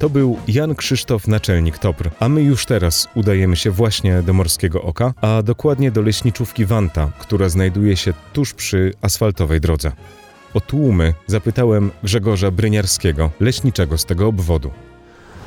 To 0.00 0.10
był 0.10 0.36
Jan 0.48 0.74
Krzysztof 0.74 1.28
Naczelnik 1.28 1.78
Topr, 1.78 2.10
a 2.20 2.28
my 2.28 2.42
już 2.42 2.66
teraz 2.66 3.08
udajemy 3.14 3.56
się 3.56 3.70
właśnie 3.70 4.22
do 4.22 4.32
Morskiego 4.32 4.82
Oka, 4.82 5.14
a 5.20 5.42
dokładnie 5.42 5.90
do 5.90 6.02
leśniczówki 6.02 6.66
Wanta, 6.66 7.10
która 7.18 7.48
znajduje 7.48 7.96
się 7.96 8.12
tuż 8.32 8.54
przy 8.54 8.92
asfaltowej 9.02 9.60
drodze. 9.60 9.92
O 10.54 10.60
tłumy 10.60 11.14
zapytałem 11.26 11.90
Grzegorza 12.02 12.50
Bryniarskiego, 12.50 13.30
leśniczego 13.40 13.98
z 13.98 14.04
tego 14.04 14.26
obwodu. 14.26 14.70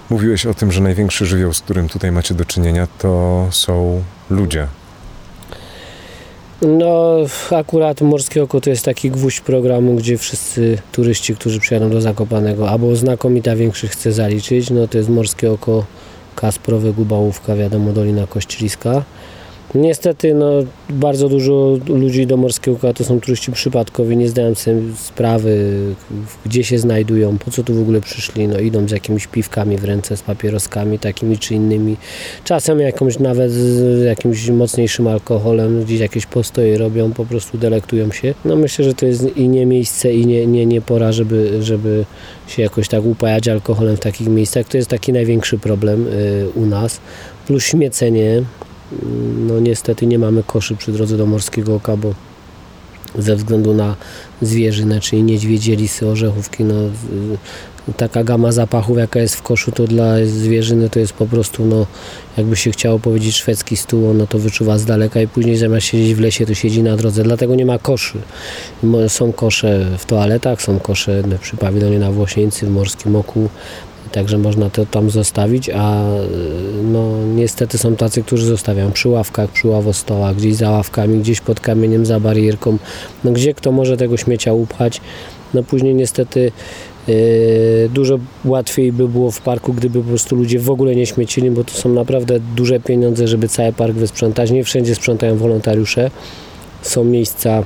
Mówiłeś 0.09 0.45
o 0.45 0.53
tym, 0.53 0.71
że 0.71 0.81
największy 0.81 1.25
żywioł, 1.25 1.53
z 1.53 1.61
którym 1.61 1.89
tutaj 1.89 2.11
macie 2.11 2.33
do 2.33 2.45
czynienia, 2.45 2.87
to 2.87 3.47
są 3.51 4.03
ludzie, 4.29 4.67
no, 6.67 7.17
akurat 7.51 8.01
Morskie 8.01 8.43
Oko 8.43 8.61
to 8.61 8.69
jest 8.69 8.85
taki 8.85 9.11
gwóźdź 9.11 9.41
programu, 9.41 9.95
gdzie 9.95 10.17
wszyscy 10.17 10.77
turyści, 10.91 11.35
którzy 11.35 11.59
przyjadą 11.59 11.89
do 11.89 12.01
Zakopanego, 12.01 12.69
albo 12.69 12.95
znakomita 12.95 13.55
większość 13.55 13.93
chce 13.93 14.11
zaliczyć, 14.11 14.69
no 14.69 14.87
to 14.87 14.97
jest 14.97 15.09
Morskie 15.09 15.51
Oko, 15.51 15.85
Kasprowe, 16.35 16.93
Gubałówka, 16.93 17.55
wiadomo, 17.55 17.93
Dolina 17.93 18.27
Kościeliska. 18.27 19.03
Niestety 19.75 20.33
no, 20.33 20.51
bardzo 20.89 21.29
dużo 21.29 21.77
ludzi 21.87 22.27
do 22.27 22.37
Morskiego 22.37 22.93
to 22.93 23.03
są 23.03 23.19
turyści 23.19 23.51
przypadkowi, 23.51 24.17
nie 24.17 24.29
zdają 24.29 24.55
sobie 24.55 24.81
sprawy, 24.97 25.79
gdzie 26.45 26.63
się 26.63 26.79
znajdują, 26.79 27.37
po 27.37 27.51
co 27.51 27.63
tu 27.63 27.73
w 27.73 27.81
ogóle 27.81 28.01
przyszli, 28.01 28.47
no 28.47 28.59
idą 28.59 28.87
z 28.87 28.91
jakimiś 28.91 29.27
piwkami 29.27 29.77
w 29.77 29.83
ręce, 29.83 30.17
z 30.17 30.21
papieroskami 30.21 30.99
takimi 30.99 31.37
czy 31.37 31.55
innymi, 31.55 31.97
czasem 32.43 32.79
jakąś 32.79 33.19
nawet 33.19 33.51
z 33.51 34.03
jakimś 34.03 34.49
mocniejszym 34.49 35.07
alkoholem, 35.07 35.83
gdzieś 35.83 35.99
jakieś 35.99 36.25
postoje 36.25 36.77
robią, 36.77 37.11
po 37.11 37.25
prostu 37.25 37.57
delektują 37.57 38.11
się. 38.11 38.33
No 38.45 38.55
myślę, 38.55 38.85
że 38.85 38.93
to 38.93 39.05
jest 39.05 39.37
i 39.37 39.49
nie 39.49 39.65
miejsce 39.65 40.13
i 40.13 40.25
nie, 40.25 40.47
nie, 40.47 40.65
nie 40.65 40.81
pora, 40.81 41.11
żeby, 41.11 41.63
żeby 41.63 42.05
się 42.47 42.61
jakoś 42.61 42.87
tak 42.87 43.05
upajać 43.05 43.47
alkoholem 43.47 43.97
w 43.97 43.99
takich 43.99 44.27
miejscach. 44.27 44.67
To 44.67 44.77
jest 44.77 44.89
taki 44.89 45.13
największy 45.13 45.57
problem 45.57 46.07
y, 46.07 46.49
u 46.55 46.65
nas. 46.65 46.99
Plus 47.47 47.63
śmiecenie, 47.63 48.43
no 49.47 49.59
niestety 49.59 50.07
nie 50.07 50.19
mamy 50.19 50.43
koszy 50.43 50.75
przy 50.75 50.91
drodze 50.91 51.17
do 51.17 51.25
Morskiego 51.25 51.75
Oka, 51.75 51.97
bo 51.97 52.13
ze 53.19 53.35
względu 53.35 53.73
na 53.73 53.95
zwierzynę, 54.41 54.99
czyli 54.99 55.23
niedźwiedzie, 55.23 55.75
lisy, 55.75 56.07
orzechówki, 56.07 56.63
no, 56.63 56.75
taka 57.97 58.23
gama 58.23 58.51
zapachów, 58.51 58.97
jaka 58.97 59.19
jest 59.19 59.35
w 59.35 59.41
koszu, 59.41 59.71
to 59.71 59.87
dla 59.87 60.25
zwierzyny 60.25 60.89
to 60.89 60.99
jest 60.99 61.13
po 61.13 61.25
prostu, 61.25 61.65
no, 61.65 61.85
jakby 62.37 62.55
się 62.55 62.71
chciało 62.71 62.99
powiedzieć 62.99 63.35
szwedzki 63.35 63.77
stół, 63.77 64.09
ono 64.09 64.27
to 64.27 64.39
wyczuwa 64.39 64.77
z 64.77 64.85
daleka 64.85 65.21
i 65.21 65.27
później 65.27 65.57
zamiast 65.57 65.87
siedzieć 65.87 66.15
w 66.15 66.19
lesie, 66.19 66.45
to 66.45 66.53
siedzi 66.53 66.83
na 66.83 66.97
drodze, 66.97 67.23
dlatego 67.23 67.55
nie 67.55 67.65
ma 67.65 67.79
koszy. 67.79 68.17
Są 69.07 69.33
kosze 69.33 69.85
w 69.97 70.05
toaletach, 70.05 70.61
są 70.61 70.79
kosze 70.79 71.23
przy 71.41 71.57
pawilonie 71.57 71.99
na 71.99 72.11
Włosieńcy, 72.11 72.65
w 72.65 72.69
Morskim 72.69 73.15
Oku, 73.15 73.49
Także 74.13 74.37
można 74.37 74.69
to 74.69 74.85
tam 74.85 75.09
zostawić, 75.09 75.69
a 75.69 76.03
no, 76.83 77.25
niestety 77.35 77.77
są 77.77 77.95
tacy, 77.95 78.23
którzy 78.23 78.45
zostawiają 78.45 78.91
przy 78.91 79.09
ławkach, 79.09 79.49
przy 79.49 79.67
ławostołach, 79.67 80.35
gdzieś 80.35 80.55
za 80.55 80.71
ławkami, 80.71 81.19
gdzieś 81.19 81.41
pod 81.41 81.59
kamieniem, 81.59 82.05
za 82.05 82.19
barierką. 82.19 82.77
No, 83.23 83.31
gdzie 83.31 83.53
kto 83.53 83.71
może 83.71 83.97
tego 83.97 84.17
śmiecia 84.17 84.53
upchać? 84.53 85.01
No 85.53 85.63
później 85.63 85.95
niestety 85.95 86.51
yy, 87.07 87.15
dużo 87.93 88.19
łatwiej 88.45 88.91
by 88.91 89.07
było 89.07 89.31
w 89.31 89.41
parku, 89.41 89.73
gdyby 89.73 90.01
po 90.01 90.07
prostu 90.07 90.35
ludzie 90.35 90.59
w 90.59 90.69
ogóle 90.69 90.95
nie 90.95 91.05
śmiecili, 91.05 91.51
bo 91.51 91.63
to 91.63 91.73
są 91.73 91.89
naprawdę 91.89 92.39
duże 92.55 92.79
pieniądze, 92.79 93.27
żeby 93.27 93.47
cały 93.47 93.73
park 93.73 93.93
wysprzątać. 93.93 94.51
Nie 94.51 94.63
wszędzie 94.63 94.95
sprzątają 94.95 95.37
wolontariusze. 95.37 96.11
Są 96.81 97.03
miejsca, 97.03 97.63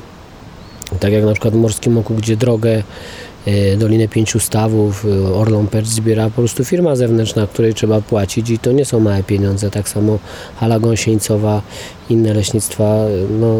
tak 1.00 1.12
jak 1.12 1.26
na 1.26 1.32
przykład 1.32 1.54
w 1.54 1.58
Morskim 1.58 1.98
Oku, 1.98 2.14
gdzie 2.14 2.38
drogę 2.38 2.84
Dolinę 3.78 4.08
Pięciu 4.08 4.40
Stawów, 4.40 5.06
e, 5.06 5.34
Orlą 5.34 5.68
Percz 5.68 5.88
zbiera 5.88 6.26
po 6.26 6.36
prostu 6.36 6.66
firma 6.66 6.96
zewnętrzna, 6.96 7.48
której 7.48 7.74
trzeba 7.74 8.02
płacić 8.02 8.50
i 8.50 8.60
to 8.60 8.72
nie 8.72 8.86
są 8.86 9.00
małe 9.00 9.24
pieniądze. 9.24 9.72
Tak 9.72 9.90
samo 9.90 10.20
Hala 10.56 10.80
Gąsieńcowa, 10.80 11.62
inne 12.10 12.34
leśnictwa, 12.34 12.84
e, 12.84 13.10
no, 13.40 13.58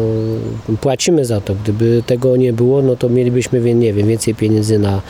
płacimy 0.80 1.24
za 1.24 1.40
to. 1.40 1.54
Gdyby 1.54 2.02
tego 2.06 2.36
nie 2.36 2.52
było, 2.52 2.82
no 2.82 2.96
to 2.96 3.08
mielibyśmy, 3.08 3.74
nie 3.74 3.92
wiem, 3.92 4.08
więcej 4.08 4.34
pieniędzy 4.34 4.78
na 4.78 5.02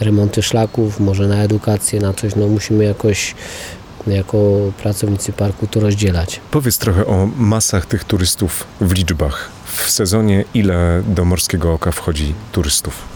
remonty 0.00 0.42
szlaków, 0.42 1.00
może 1.00 1.28
na 1.28 1.42
edukację, 1.42 2.00
na 2.00 2.12
coś, 2.12 2.36
no 2.36 2.48
musimy 2.48 2.84
jakoś 2.84 3.34
jako 4.06 4.58
pracownicy 4.82 5.32
parku 5.32 5.66
to 5.66 5.80
rozdzielać. 5.80 6.40
Powiedz 6.50 6.78
trochę 6.78 7.06
o 7.06 7.28
masach 7.36 7.86
tych 7.86 8.04
turystów 8.04 8.64
w 8.80 8.92
liczbach. 8.92 9.50
W 9.64 9.90
sezonie 9.90 10.44
ile 10.54 11.02
do 11.06 11.24
Morskiego 11.24 11.72
Oka 11.72 11.92
wchodzi 11.92 12.34
turystów? 12.52 13.12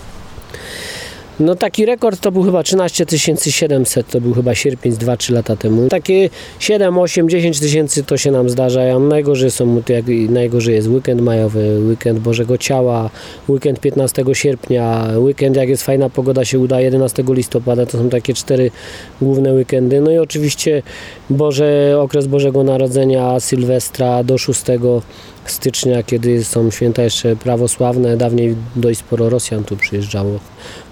No 1.41 1.55
taki 1.55 1.87
rekord 1.87 2.21
to 2.21 2.33
był 2.33 2.43
chyba 2.43 2.63
13 2.63 3.07
700, 3.51 4.09
to 4.09 4.21
był 4.21 4.35
chyba 4.35 4.55
sierpień 4.55 4.93
2-3 4.93 5.33
lata 5.33 5.57
temu. 5.57 5.89
Takie 5.89 6.31
7, 6.59 6.99
8, 6.99 7.29
10 7.29 7.61
tysięcy 7.61 8.03
to 8.05 8.17
się 8.17 8.31
nam 8.31 8.51
zdarza. 8.51 8.99
Najgorzej, 8.99 9.51
są, 9.51 9.83
jak, 9.89 10.05
najgorzej 10.29 10.75
jest 10.75 10.89
weekend 10.89 11.21
majowy, 11.21 11.81
weekend 11.89 12.19
Bożego 12.19 12.59
Ciała, 12.59 13.11
weekend 13.49 13.81
15 13.81 14.25
sierpnia, 14.33 15.07
weekend 15.17 15.57
jak 15.57 15.69
jest 15.69 15.83
fajna 15.83 16.11
pogoda 16.11 16.45
się 16.45 16.59
uda 16.59 16.81
11 16.81 17.25
listopada, 17.29 17.87
to 17.87 17.99
są 17.99 18.09
takie 18.09 18.35
cztery 18.35 18.71
główne 19.21 19.53
weekendy. 19.53 20.01
No 20.01 20.11
i 20.11 20.19
oczywiście 20.19 20.83
Boże, 21.31 21.99
okres 22.01 22.27
Bożego 22.27 22.65
Narodzenia, 22.65 23.41
Sylwestra 23.41 24.25
do 24.25 24.39
6 24.39 24.63
stycznia, 25.51 26.03
kiedy 26.03 26.45
są 26.45 26.71
święta 26.71 27.03
jeszcze 27.03 27.37
prawosławne, 27.37 28.17
dawniej 28.17 28.57
dość 28.77 28.99
sporo 28.99 29.29
Rosjan 29.29 29.65
tu 29.65 29.77
przyjeżdżało. 29.77 30.41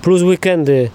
Plus 0.02 0.22
weekendy 0.22 0.72
yy, 0.72 0.88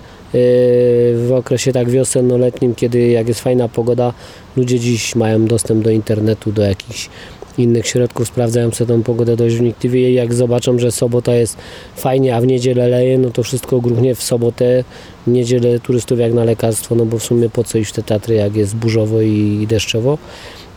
w 1.27 1.33
okresie 1.35 1.71
tak 1.71 1.89
wiosenno-letnim, 1.89 2.75
kiedy 2.75 3.07
jak 3.07 3.27
jest 3.27 3.41
fajna 3.41 3.69
pogoda, 3.69 4.13
ludzie 4.57 4.79
dziś 4.79 5.15
mają 5.15 5.45
dostęp 5.45 5.83
do 5.83 5.89
internetu, 5.89 6.51
do 6.51 6.61
jakichś 6.61 7.09
innych 7.57 7.87
środków, 7.87 8.27
sprawdzają 8.27 8.71
sobie 8.71 8.93
tą 8.93 9.03
pogodę 9.03 9.35
dość 9.35 9.55
wnikliwie 9.55 10.11
i 10.11 10.13
jak 10.13 10.33
zobaczą, 10.33 10.79
że 10.79 10.91
sobota 10.91 11.35
jest 11.35 11.57
fajnie, 11.95 12.35
a 12.35 12.41
w 12.41 12.47
niedzielę 12.47 12.87
leje, 12.87 13.17
no 13.17 13.29
to 13.29 13.43
wszystko 13.43 13.81
gruchnie 13.81 14.15
w 14.15 14.23
sobotę, 14.23 14.83
w 15.27 15.31
niedzielę 15.31 15.79
turystów 15.79 16.19
jak 16.19 16.33
na 16.33 16.43
lekarstwo, 16.43 16.95
no 16.95 17.05
bo 17.05 17.19
w 17.19 17.23
sumie 17.23 17.49
po 17.49 17.63
co 17.63 17.77
iść 17.77 17.91
w 17.91 17.93
te 17.93 18.03
Tatry, 18.03 18.35
jak 18.35 18.55
jest 18.55 18.75
burzowo 18.75 19.21
i 19.21 19.67
deszczowo. 19.69 20.17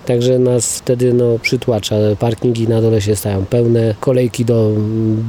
Także 0.06 0.38
nas 0.38 0.78
wtedy 0.78 1.14
no, 1.14 1.38
przytłacza. 1.42 1.96
Parkingi 2.18 2.68
na 2.68 2.80
dole 2.80 3.00
się 3.00 3.16
stają 3.16 3.44
pełne, 3.44 3.94
kolejki 4.00 4.44
do 4.44 4.70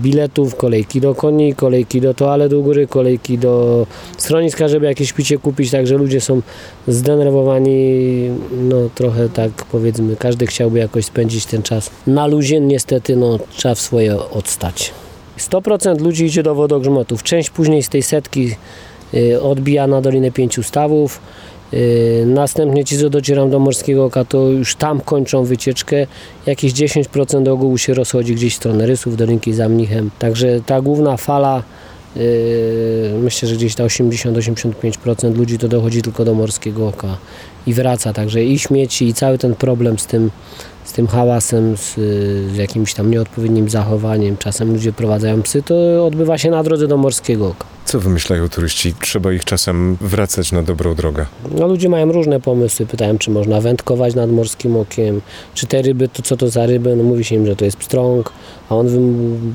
biletów, 0.02 0.56
kolejki 0.56 1.02
do 1.02 1.16
koni, 1.16 1.56
kolejki 1.56 2.02
do 2.02 2.14
toalet 2.14 2.54
u 2.54 2.64
góry, 2.64 2.88
kolejki 2.88 3.38
do 3.38 3.88
schroniska, 4.18 4.68
żeby 4.68 4.86
jakieś 4.86 5.14
picie 5.14 5.38
kupić. 5.38 5.72
Także 5.72 5.98
ludzie 5.98 6.22
są 6.22 6.42
zdenerwowani, 6.88 8.30
no 8.52 8.78
trochę 8.96 9.30
tak 9.30 9.52
powiedzmy, 9.72 10.16
każdy 10.16 10.48
chciałby 10.48 10.80
jakoś 10.80 11.06
spędzić 11.06 11.46
ten 11.46 11.64
czas 11.64 11.90
na 12.08 12.28
luzie. 12.28 12.60
Niestety 12.60 13.16
no, 13.16 13.40
trzeba 13.56 13.76
w 13.76 13.80
swoje 13.80 14.30
odstać. 14.30 14.94
100% 15.40 16.02
ludzi 16.02 16.26
idzie 16.26 16.44
do 16.44 16.56
wodogrzmotów. 16.56 17.24
Część 17.24 17.50
później 17.50 17.84
z 17.84 17.90
tej 17.90 18.04
setki 18.04 18.56
y, 19.14 19.42
odbija 19.42 19.88
na 19.88 20.02
Dolinę 20.02 20.32
Pięciu 20.32 20.64
Stawów. 20.64 21.20
Yy, 21.74 22.26
następnie 22.26 22.86
ci, 22.86 22.98
co 22.98 23.10
docierają 23.10 23.50
do 23.50 23.60
Morskiego 23.60 24.06
Oka, 24.06 24.26
to 24.26 24.50
już 24.50 24.76
tam 24.76 25.02
kończą 25.02 25.44
wycieczkę. 25.44 26.08
Jakieś 26.46 26.74
10% 26.74 27.50
ogółu 27.50 27.78
się 27.78 27.94
rozchodzi 27.94 28.36
gdzieś 28.36 28.54
w 28.54 28.58
stronę 28.58 28.86
Rysów, 28.86 29.18
Dolinki 29.18 29.54
za 29.54 29.70
Mnichem. 29.70 30.10
Także 30.20 30.62
ta 30.66 30.82
główna 30.82 31.18
fala, 31.18 31.64
yy, 32.16 32.24
myślę, 33.22 33.50
że 33.50 33.56
gdzieś 33.56 33.76
ta 33.76 33.84
80-85% 33.84 35.38
ludzi 35.38 35.58
to 35.58 35.68
dochodzi 35.68 36.02
tylko 36.02 36.26
do 36.26 36.34
Morskiego 36.34 36.88
Oka 36.88 37.18
i 37.68 37.74
wraca. 37.74 38.14
Także 38.14 38.44
i 38.44 38.60
śmieci, 38.60 39.08
i 39.08 39.14
cały 39.14 39.38
ten 39.38 39.56
problem 39.56 40.00
z 40.00 40.06
tym, 40.06 40.32
tym 40.94 41.08
hałasem, 41.08 41.78
z, 41.78 41.96
z, 42.54 42.56
jakimś 42.56 42.94
tam 42.94 43.12
nieodpowiednim 43.12 43.70
zachowaniem. 43.70 44.38
Czasem 44.38 44.74
ludzie 44.74 44.94
prowadzają 44.94 45.42
psy, 45.42 45.64
to 45.64 46.06
odbywa 46.06 46.38
się 46.38 46.52
na 46.52 46.64
drodze 46.64 46.88
do 46.88 46.98
Morskiego 46.98 47.48
Oka. 47.48 47.66
Co 47.86 48.00
wymyślają 48.00 48.50
turyści? 48.50 48.94
Trzeba 49.00 49.34
ich 49.34 49.46
czasem 49.46 49.98
wracać 50.02 50.52
na 50.52 50.64
dobrą 50.64 50.96
drogę. 50.96 51.26
No, 51.60 51.68
ludzie 51.68 51.90
mają 51.90 52.12
różne 52.12 52.40
pomysły. 52.40 52.86
Pytają, 52.86 53.18
czy 53.18 53.32
można 53.32 53.62
wędkować 53.62 54.16
nad 54.16 54.32
Morskim 54.32 54.78
Okiem, 54.78 55.22
czy 55.54 55.68
te 55.68 55.82
ryby, 55.82 56.08
to 56.08 56.22
co 56.22 56.38
to 56.38 56.50
za 56.50 56.66
ryby? 56.66 56.96
No 56.96 57.04
mówi 57.04 57.24
się 57.24 57.36
im, 57.36 57.46
że 57.46 57.56
to 57.56 57.66
jest 57.66 57.78
pstrąg, 57.78 58.32
a 58.70 58.76
on, 58.76 58.88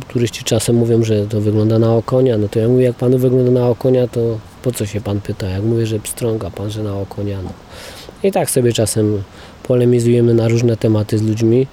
turyści 0.09 0.45
czasem 0.45 0.77
mówią, 0.77 1.05
że 1.05 1.27
to 1.27 1.41
wygląda 1.41 1.79
na 1.79 1.95
okonia. 1.95 2.39
No 2.39 2.49
to 2.49 2.59
ja 2.59 2.69
mówię, 2.69 2.85
jak 2.85 2.97
panu 2.97 3.19
wygląda 3.19 3.51
na 3.51 3.69
okonia, 3.69 4.09
to 4.09 4.39
po 4.63 4.73
co 4.73 4.87
się 4.87 5.01
pan 5.01 5.21
pyta? 5.21 5.47
Jak 5.47 5.63
mówię, 5.63 5.87
że 5.87 6.01
pstrąg, 6.01 6.45
a 6.45 6.51
pan, 6.51 6.71
że 6.71 6.83
na 6.83 6.97
okonia. 6.97 7.39
No. 7.43 7.51
I 8.23 8.33
tak 8.33 8.51
sobie 8.51 8.73
czasem 8.73 9.23
polemizujemy 9.69 10.35
na 10.35 10.49
różne 10.49 10.77
tematy 10.77 11.19
z 11.19 11.23
ludźmi. 11.23 11.67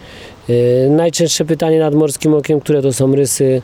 Yy, 0.48 0.56
najczęstsze 0.90 1.46
pytanie 1.46 1.80
nad 1.80 1.96
Morskim 1.96 2.34
Okiem, 2.34 2.60
które 2.60 2.82
to 2.82 2.94
są 2.94 3.16
rysy, 3.16 3.62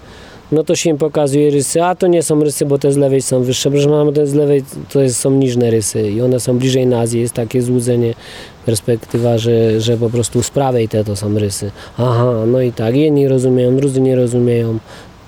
no 0.52 0.64
to 0.64 0.76
się 0.76 0.90
im 0.90 0.98
pokazuje 0.98 1.52
rysy, 1.52 1.84
a 1.84 1.96
to 1.96 2.08
nie 2.08 2.24
są 2.24 2.44
rysy, 2.44 2.66
bo 2.66 2.78
te 2.78 2.92
z 2.92 2.98
lewej 2.98 3.22
są 3.22 3.44
wyższe, 3.44 3.72
proszę 3.72 3.90
mamy 3.90 4.14
te 4.14 4.28
z 4.28 4.34
lewej 4.34 4.64
to 4.94 5.02
jest, 5.02 5.20
są 5.20 5.32
niżne 5.32 5.72
rysy 5.72 6.12
i 6.12 6.22
one 6.22 6.40
są 6.40 6.58
bliżej 6.58 6.88
na 6.88 7.00
Azji, 7.00 7.22
jest 7.22 7.34
takie 7.34 7.62
złudzenie, 7.62 8.14
perspektywa, 8.66 9.38
że, 9.38 9.82
że 9.82 9.98
po 9.98 10.10
prostu 10.10 10.44
z 10.44 10.50
prawej 10.50 10.90
te 10.90 11.04
to 11.04 11.16
są 11.16 11.40
rysy. 11.40 11.72
Aha, 11.98 12.34
no 12.48 12.62
i 12.62 12.72
tak, 12.72 12.96
jedni 12.96 13.28
rozumieją, 13.28 13.76
drudzy 13.76 14.02
nie 14.02 14.16
rozumieją, 14.16 14.80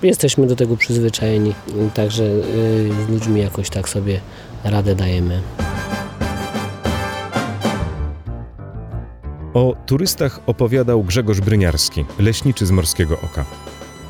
jesteśmy 0.03 0.47
do 0.47 0.55
tego 0.55 0.77
przyzwyczajeni, 0.77 1.53
także 1.93 2.23
yy, 2.23 2.41
z 3.07 3.09
ludźmi 3.09 3.41
jakoś 3.41 3.69
tak 3.69 3.89
sobie 3.89 4.19
radę 4.63 4.95
dajemy. 4.95 5.39
O 9.53 9.75
turystach 9.85 10.39
opowiadał 10.45 11.03
Grzegorz 11.03 11.41
Bryniarski, 11.41 12.05
leśniczy 12.19 12.65
z 12.65 12.71
Morskiego 12.71 13.17
Oka. 13.21 13.45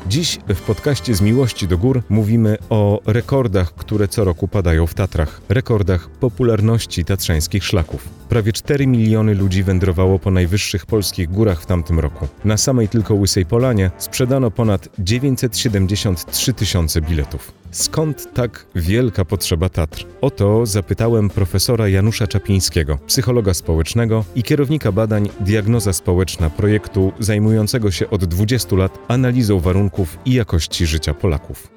Dziś 0.06 0.38
w 0.48 0.60
podcaście 0.60 1.14
z 1.14 1.20
Miłości 1.20 1.68
do 1.68 1.78
Gór 1.78 2.02
mówimy 2.08 2.56
o 2.70 3.00
rekordach, 3.06 3.74
które 3.74 4.08
co 4.08 4.24
roku 4.24 4.48
padają 4.48 4.86
w 4.86 4.94
Tatrach. 4.94 5.40
Rekordach 5.48 6.10
popularności 6.10 7.04
tatrzańskich 7.04 7.64
szlaków. 7.64 8.08
Prawie 8.28 8.52
4 8.52 8.86
miliony 8.86 9.34
ludzi 9.34 9.62
wędrowało 9.62 10.18
po 10.18 10.30
najwyższych 10.30 10.86
polskich 10.86 11.30
górach 11.30 11.62
w 11.62 11.66
tamtym 11.66 12.00
roku. 12.00 12.28
Na 12.44 12.56
samej 12.56 12.88
tylko 12.88 13.14
Łysej 13.14 13.46
Polanie 13.46 13.90
sprzedano 13.98 14.50
ponad 14.50 14.88
973 14.98 16.52
tysiące 16.52 17.00
biletów. 17.00 17.63
Skąd 17.74 18.34
tak 18.34 18.66
wielka 18.74 19.24
potrzeba 19.24 19.68
Tatr? 19.68 20.04
O 20.20 20.30
to 20.30 20.66
zapytałem 20.66 21.30
profesora 21.30 21.88
Janusza 21.88 22.26
Czapińskiego, 22.26 22.98
psychologa 23.06 23.54
społecznego 23.54 24.24
i 24.34 24.42
kierownika 24.42 24.92
badań 24.92 25.28
Diagnoza 25.40 25.92
Społeczna 25.92 26.50
projektu 26.50 27.12
zajmującego 27.18 27.90
się 27.90 28.10
od 28.10 28.24
20 28.24 28.76
lat 28.76 28.98
analizą 29.08 29.60
warunków 29.60 30.18
i 30.24 30.34
jakości 30.34 30.86
życia 30.86 31.14
Polaków. 31.14 31.68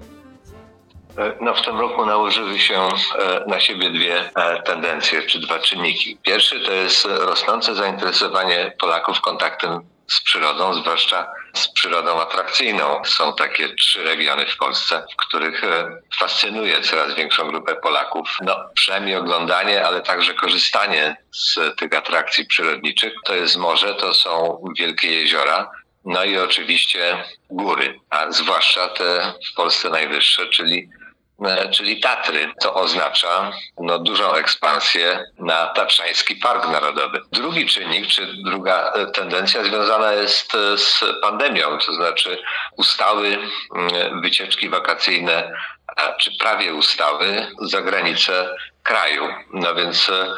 No, 1.42 1.54
w 1.54 1.62
tym 1.62 1.80
roku 1.80 2.06
nałożyły 2.06 2.60
się 2.60 2.80
e, 2.80 3.46
na 3.48 3.60
siebie 3.60 3.90
dwie 3.90 4.36
e, 4.36 4.62
tendencje, 4.64 5.22
czy 5.22 5.40
dwa 5.40 5.60
czynniki. 5.60 6.18
Pierwszy 6.24 6.66
to 6.66 6.72
jest 6.72 7.06
rosnące 7.06 7.76
zainteresowanie 7.76 8.74
Polaków 8.80 9.22
kontaktem 9.22 9.80
z 10.08 10.24
przyrodą, 10.24 10.74
zwłaszcza 10.74 11.28
z 11.58 11.74
przyrodą 11.74 12.22
atrakcyjną. 12.22 13.02
Są 13.06 13.34
takie 13.34 13.76
trzy 13.76 14.04
regiony 14.04 14.46
w 14.46 14.58
Polsce, 14.58 15.06
w 15.14 15.16
których 15.16 15.62
fascynuje 16.20 16.82
coraz 16.82 17.16
większą 17.16 17.48
grupę 17.48 17.76
Polaków. 17.76 18.38
No, 18.42 18.56
przynajmniej 18.74 19.16
oglądanie, 19.16 19.86
ale 19.86 20.02
także 20.02 20.34
korzystanie 20.34 21.18
z 21.32 21.76
tych 21.78 21.94
atrakcji 21.94 22.46
przyrodniczych. 22.46 23.14
To 23.26 23.36
jest 23.36 23.58
morze, 23.58 23.96
to 23.96 24.14
są 24.14 24.64
wielkie 24.80 25.12
jeziora, 25.22 25.72
no 26.06 26.24
i 26.24 26.38
oczywiście 26.38 27.24
góry, 27.50 28.00
a 28.10 28.32
zwłaszcza 28.32 28.88
te 28.88 29.34
w 29.52 29.56
Polsce 29.56 29.90
najwyższe, 29.90 30.50
czyli 30.50 30.90
E, 31.07 31.07
czyli 31.72 32.00
Tatry. 32.00 32.52
To 32.62 32.74
oznacza 32.74 33.52
no, 33.80 34.00
dużą 34.00 34.34
ekspansję 34.34 35.26
na 35.40 35.68
Tatrzański 35.68 36.36
Park 36.36 36.68
Narodowy. 36.68 37.22
Drugi 37.32 37.66
czynnik, 37.66 38.08
czy 38.08 38.34
druga 38.44 38.92
e, 38.92 39.06
tendencja 39.06 39.64
związana 39.64 40.14
jest 40.14 40.56
e, 40.56 40.78
z 40.78 41.04
pandemią, 41.22 41.78
to 41.78 41.94
znaczy 41.94 42.38
ustały 42.78 43.38
wycieczki 44.22 44.70
wakacyjne, 44.70 45.52
czy 46.20 46.32
prawie 46.40 46.74
ustawy 46.74 47.48
za 47.62 47.82
granicę 47.82 48.56
kraju. 48.84 49.28
No 49.54 49.76
więc 49.76 50.12
E, 50.12 50.36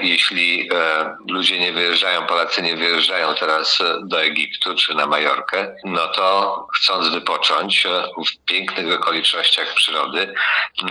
jeśli 0.00 0.68
e, 0.74 1.16
ludzie 1.28 1.60
nie 1.60 1.72
wyjeżdżają, 1.72 2.26
Polacy 2.26 2.62
nie 2.62 2.76
wyjeżdżają 2.76 3.34
teraz 3.34 3.80
e, 3.80 3.98
do 4.02 4.22
Egiptu 4.22 4.74
czy 4.74 4.94
na 4.94 5.06
Majorkę, 5.06 5.76
no 5.84 6.08
to 6.08 6.66
chcąc 6.74 7.08
wypocząć 7.08 7.86
w 8.26 8.44
pięknych 8.44 9.00
okolicznościach 9.00 9.74
przyrody, 9.74 10.34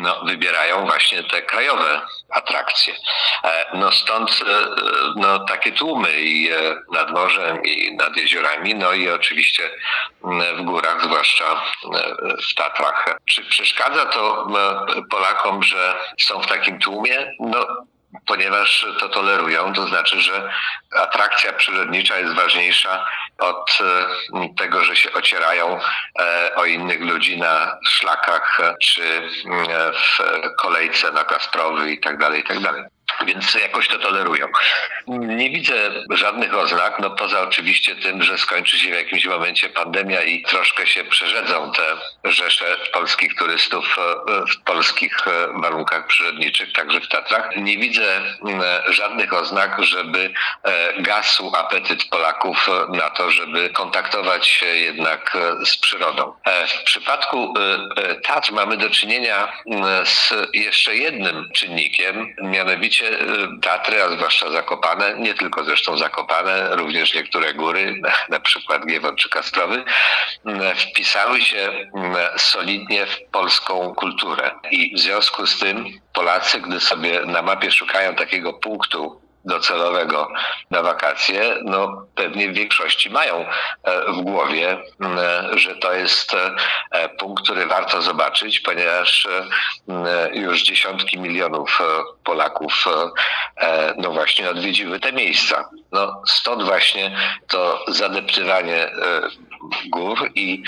no, 0.01 0.25
wybierają 0.25 0.85
właśnie 0.85 1.23
te 1.23 1.41
krajowe 1.41 2.01
atrakcje. 2.29 2.95
No 3.73 3.91
stąd 3.91 4.39
no, 5.15 5.39
takie 5.39 5.71
tłumy 5.71 6.21
i 6.21 6.49
nad 6.91 7.11
morzem 7.11 7.63
i 7.63 7.95
nad 7.95 8.17
jeziorami, 8.17 8.75
no 8.75 8.93
i 8.93 9.09
oczywiście 9.09 9.69
w 10.57 10.61
górach, 10.61 11.03
zwłaszcza 11.03 11.61
w 12.49 12.53
Tatrach. 12.55 13.17
Czy 13.29 13.45
przeszkadza 13.45 14.05
to 14.05 14.47
Polakom, 15.09 15.63
że 15.63 15.95
są 16.19 16.41
w 16.41 16.47
takim 16.47 16.79
tłumie? 16.79 17.31
No 17.39 17.85
ponieważ 18.25 18.85
to 18.99 19.09
tolerują, 19.09 19.73
to 19.73 19.87
znaczy, 19.87 20.21
że 20.21 20.49
atrakcja 20.95 21.53
przyrodnicza 21.53 22.19
jest 22.19 22.33
ważniejsza 22.33 23.05
od 23.39 23.79
e, 23.81 24.55
tego, 24.57 24.83
że 24.83 24.95
się 24.95 25.13
ocierają 25.13 25.79
e, 26.19 26.55
o 26.55 26.65
innych 26.65 27.01
ludzi 27.01 27.37
na 27.37 27.77
szlakach 27.87 28.61
czy 28.81 29.29
e, 29.69 29.91
w 29.91 30.19
kolejce 30.57 31.11
na 31.11 31.23
Kasprowy 31.23 31.91
i 31.91 31.99
tak 31.99 32.17
dalej, 32.17 32.41
i 32.41 32.43
tak 32.43 32.59
dalej 32.59 32.83
więc 33.25 33.55
jakoś 33.55 33.87
to 33.87 33.99
tolerują. 33.99 34.47
Nie 35.07 35.49
widzę 35.49 35.91
żadnych 36.09 36.57
oznak, 36.57 36.99
no 36.99 37.09
poza 37.09 37.41
oczywiście 37.41 37.95
tym, 37.95 38.23
że 38.23 38.37
skończy 38.37 38.79
się 38.79 38.89
w 38.89 38.95
jakimś 38.95 39.25
momencie 39.25 39.69
pandemia 39.69 40.21
i 40.21 40.41
troszkę 40.41 40.87
się 40.87 41.03
przerzedzą 41.03 41.71
te 41.71 41.83
rzesze 42.31 42.65
polskich 42.93 43.35
turystów 43.35 43.95
e, 43.97 44.01
w 44.51 44.63
polskich 44.63 45.27
e, 45.27 45.61
warunkach 45.61 46.07
przyrodniczych, 46.07 46.73
także 46.73 46.99
w 46.99 47.07
Tatrach. 47.07 47.49
Nie 47.57 47.77
widzę 47.77 48.21
żadnych 48.89 49.33
oznak, 49.33 49.83
żeby 49.83 50.33
e, 50.63 51.01
gasł 51.01 51.51
apetyt 51.55 52.03
Polaków 52.09 52.69
na 52.89 53.09
to, 53.09 53.31
żeby 53.31 53.69
kontaktować 53.69 54.47
się 54.47 54.65
jednak 54.65 55.37
z 55.65 55.77
przyrodą. 55.77 56.33
W 56.67 56.83
przypadku 56.83 57.53
Tatr 58.23 58.51
mamy 58.51 58.77
do 58.77 58.89
czynienia 58.89 59.53
z 60.05 60.33
jeszcze 60.53 60.95
jednym 60.95 61.49
czynnikiem, 61.53 62.35
mianowicie 62.41 63.04
Y, 63.05 63.59
Tatry, 63.61 64.03
a 64.03 64.09
zwłaszcza 64.09 64.51
Zakopane, 64.51 65.15
nie 65.19 65.33
tylko 65.33 65.63
zresztą 65.63 65.97
Zakopane, 65.97 66.75
również 66.75 67.13
niektóre 67.13 67.53
góry, 67.53 68.01
na 68.29 68.39
przykład 68.39 68.85
Giewon 68.85 69.15
czy 69.15 69.29
Kastrowy, 69.29 69.77
y, 69.77 70.75
wpisały 70.75 71.41
się 71.41 71.71
y, 72.35 72.39
solidnie 72.39 73.05
w 73.05 73.21
polską 73.31 73.93
kulturę. 73.95 74.51
I 74.71 74.95
w 74.95 74.99
związku 74.99 75.47
z 75.47 75.59
tym 75.59 75.85
Polacy, 76.13 76.61
gdy 76.61 76.79
sobie 76.79 77.21
na 77.25 77.41
mapie 77.41 77.71
szukają 77.71 78.15
takiego 78.15 78.53
punktu 78.53 79.24
docelowego 79.45 80.27
na 80.71 80.81
wakacje, 80.81 81.55
no 81.63 82.05
pewnie 82.15 82.49
w 82.49 82.53
większości 82.53 83.09
mają 83.09 83.45
e, 83.83 84.11
w 84.11 84.21
głowie, 84.21 84.77
że 85.55 85.75
to 85.75 85.93
jest 85.93 86.33
e, 86.91 87.09
punkt, 87.09 87.43
który 87.43 87.65
warto 87.65 88.01
zobaczyć, 88.01 88.59
ponieważ 88.59 89.27
już 90.33 90.63
dziesiątki 90.63 91.19
milionów 91.19 91.81
e, 91.81 91.83
Polaków 92.23 92.85
no 93.97 94.11
właśnie 94.11 94.49
odwiedziły 94.49 94.99
te 94.99 95.11
miejsca. 95.11 95.69
No 95.91 96.21
stąd 96.27 96.63
właśnie 96.63 97.17
to 97.47 97.85
zadeptywanie 97.87 98.91
gór 99.89 100.31
i 100.35 100.63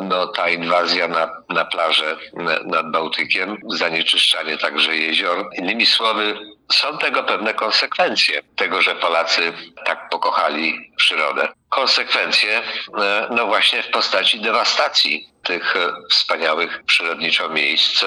no, 0.00 0.26
ta 0.26 0.48
inwazja 0.48 1.08
na, 1.08 1.30
na 1.48 1.64
plażę 1.64 2.16
nad 2.64 2.90
Bałtykiem, 2.90 3.56
zanieczyszczanie 3.68 4.58
także 4.58 4.96
jezior. 4.96 5.50
Innymi 5.58 5.86
słowy, 5.86 6.38
są 6.72 6.98
tego 6.98 7.22
pewne 7.22 7.54
konsekwencje, 7.54 8.42
tego, 8.56 8.82
że 8.82 8.94
Polacy 8.94 9.52
tak 9.84 10.08
pokochali 10.08 10.92
przyrodę. 10.96 11.48
Konsekwencje, 11.68 12.62
e, 12.98 13.28
no 13.30 13.46
właśnie 13.46 13.82
w 13.82 13.90
postaci 13.90 14.40
dewastacji 14.40 15.28
tych 15.44 15.76
e, 15.76 15.92
wspaniałych 16.10 16.82
przyrodniczo 16.86 17.48
miejsc, 17.48 18.04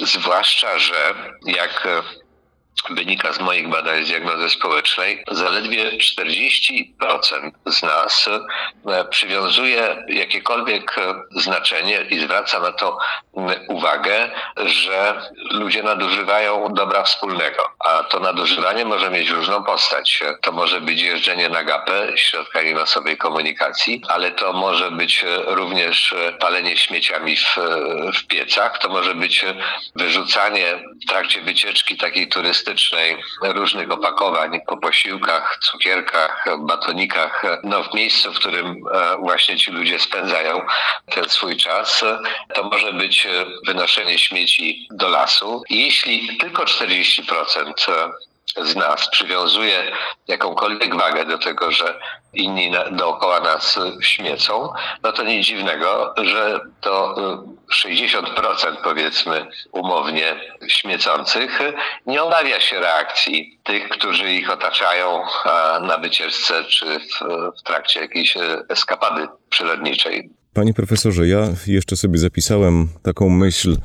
zwłaszcza, 0.00 0.78
że 0.78 1.14
jak 1.46 1.86
e, 1.86 2.02
wynika 2.90 3.32
z 3.32 3.40
moich 3.40 3.68
badań 3.68 4.04
z 4.04 4.08
diagnozy 4.08 4.50
społecznej, 4.50 5.24
zaledwie 5.30 5.90
40% 5.92 7.50
z 7.66 7.82
nas 7.82 8.28
e, 8.86 9.04
przywiązuje 9.04 10.04
jakiekolwiek 10.08 10.96
znaczenie 11.30 12.00
i 12.10 12.18
zwraca 12.18 12.60
na 12.60 12.72
to 12.72 12.98
uwagę, 13.68 14.30
że 14.56 15.22
ludzie 15.50 15.82
nadużywają 15.82 16.74
dobra 16.74 17.02
wspólnego. 17.02 17.62
A 17.78 18.04
to 18.04 18.20
nadużywanie 18.20 18.84
może 18.84 19.10
mieć 19.10 19.30
różną 19.30 19.64
postać. 19.64 20.20
To 20.40 20.52
może 20.52 20.80
być 20.80 21.02
jeżdżenie 21.02 21.48
na 21.48 21.64
gapę 21.64 22.12
środkami 22.16 22.74
masowej 22.74 23.16
komunikacji, 23.16 24.02
ale 24.08 24.30
to 24.30 24.52
może 24.52 24.90
być 24.90 25.24
również 25.46 26.14
palenie 26.40 26.76
śmieciami 26.76 27.36
w, 27.36 27.56
w 28.14 28.26
piecach, 28.26 28.78
to 28.78 28.88
może 28.88 29.14
być 29.14 29.44
wyrzucanie 29.96 30.84
w 31.04 31.08
trakcie 31.08 31.40
wycieczki 31.40 31.96
takiej 31.96 32.28
turystycznej 32.28 32.69
różnych 33.42 33.90
opakowań 33.90 34.60
po 34.66 34.76
posiłkach, 34.76 35.58
cukierkach, 35.62 36.44
batonikach, 36.58 37.42
no 37.64 37.82
w 37.82 37.94
miejscu, 37.94 38.32
w 38.32 38.36
którym 38.38 38.66
e, 38.66 39.16
właśnie 39.16 39.56
ci 39.56 39.70
ludzie 39.70 39.98
spędzają 39.98 40.60
ten 41.14 41.28
swój 41.28 41.56
czas, 41.56 42.04
to 42.54 42.62
może 42.62 42.92
być 42.92 43.28
wynoszenie 43.66 44.18
śmieci 44.18 44.88
do 44.90 45.08
lasu. 45.08 45.62
Jeśli 45.70 46.38
tylko 46.38 46.64
40% 46.64 47.72
z 48.64 48.76
nas 48.76 49.10
przywiązuje 49.10 49.92
jakąkolwiek 50.28 50.96
wagę 50.96 51.24
do 51.24 51.38
tego, 51.38 51.70
że 51.70 52.00
inni 52.32 52.72
dookoła 52.92 53.40
nas 53.40 53.78
śmiecą, 54.02 54.72
no 55.02 55.12
to 55.12 55.22
nic 55.22 55.46
dziwnego, 55.46 56.14
że 56.22 56.60
to 56.80 57.14
60% 57.84 58.72
y, 58.72 58.76
powiedzmy 58.84 59.46
umownie 59.72 60.36
śmiecących 60.68 61.60
nie 62.06 62.22
obawia 62.22 62.60
się 62.60 62.80
reakcji 62.80 63.58
tych, 63.64 63.88
którzy 63.88 64.32
ich 64.32 64.50
otaczają 64.50 65.22
na 65.82 65.98
wycieczce 65.98 66.64
czy 66.64 66.86
w, 66.98 67.18
w 67.60 67.62
trakcie 67.62 68.00
jakiejś 68.00 68.36
eskapady 68.68 69.28
przyrodniczej. 69.50 70.30
Panie 70.54 70.74
profesorze, 70.74 71.28
ja 71.28 71.48
jeszcze 71.66 71.96
sobie 71.96 72.18
zapisałem 72.18 72.88
taką 73.02 73.28
myśl, 73.28 73.76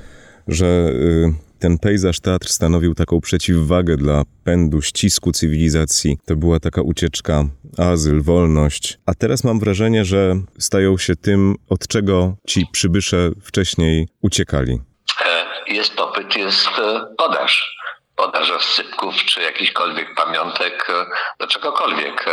że 0.48 0.66
y, 0.66 1.45
ten 1.60 1.78
pejzaż 1.78 2.20
teatr 2.20 2.48
stanowił 2.48 2.96
taką 2.96 3.22
przeciwwagę 3.22 3.98
dla 3.98 4.24
pędu, 4.44 4.82
ścisku 4.82 5.32
cywilizacji. 5.32 6.18
To 6.26 6.36
była 6.36 6.60
taka 6.60 6.82
ucieczka, 6.82 7.44
azyl, 7.78 8.22
wolność. 8.22 8.98
A 9.06 9.14
teraz 9.14 9.44
mam 9.44 9.60
wrażenie, 9.60 10.06
że 10.06 10.36
stają 10.60 10.98
się 10.98 11.16
tym, 11.16 11.56
od 11.70 11.88
czego 11.88 12.36
ci 12.48 12.68
przybysze 12.72 13.30
wcześniej 13.42 14.08
uciekali. 14.22 14.82
E, 15.26 15.74
jest 15.74 15.94
popyt, 15.94 16.36
jest 16.36 16.68
e, 16.68 17.06
podaż 17.18 17.76
podaż 18.16 18.52
oscypków 18.52 19.16
czy 19.16 19.42
jakichkolwiek 19.42 20.16
pamiątek, 20.16 20.88
e, 20.90 21.06
do 21.40 21.48
czegokolwiek, 21.48 22.26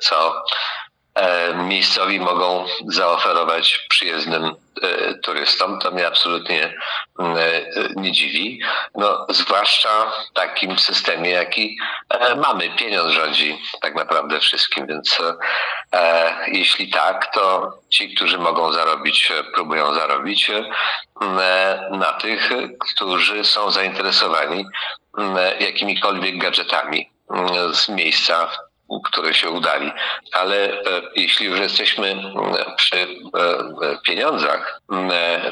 co 0.00 0.44
miejscowi 1.54 2.20
mogą 2.20 2.66
zaoferować 2.86 3.86
przyjezdnym 3.88 4.54
turystom. 5.22 5.78
To 5.78 5.90
mnie 5.90 6.06
absolutnie 6.06 6.74
nie 7.96 8.12
dziwi. 8.12 8.60
No, 8.94 9.26
zwłaszcza 9.28 9.88
w 10.30 10.32
takim 10.32 10.78
systemie, 10.78 11.30
jaki 11.30 11.76
mamy. 12.36 12.70
Pieniądz 12.70 13.12
rządzi 13.12 13.58
tak 13.80 13.94
naprawdę 13.94 14.40
wszystkim, 14.40 14.86
więc 14.86 15.18
jeśli 16.46 16.90
tak, 16.90 17.32
to 17.34 17.72
ci, 17.90 18.14
którzy 18.14 18.38
mogą 18.38 18.72
zarobić, 18.72 19.32
próbują 19.54 19.94
zarobić 19.94 20.50
na 21.90 22.12
tych, 22.12 22.50
którzy 22.78 23.44
są 23.44 23.70
zainteresowani 23.70 24.64
jakimikolwiek 25.60 26.38
gadżetami 26.38 27.10
z 27.72 27.88
miejsca, 27.88 28.50
które 29.00 29.34
się 29.34 29.50
udali. 29.50 29.92
Ale 30.32 30.56
e, 30.56 30.80
jeśli 31.16 31.46
już 31.46 31.58
jesteśmy 31.58 32.22
przy 32.76 32.96
e, 32.96 33.06
pieniądzach, 34.06 34.80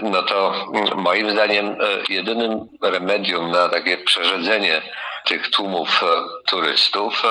no 0.03 0.22
to 0.22 0.66
moim 0.95 1.30
zdaniem 1.30 1.66
e, 1.66 1.76
jedynym 2.09 2.68
remedium 2.82 3.51
na 3.51 3.68
takie 3.68 3.99
przerzedzenie 3.99 4.82
tych 5.26 5.51
tłumów 5.51 6.05
turystów 6.49 7.22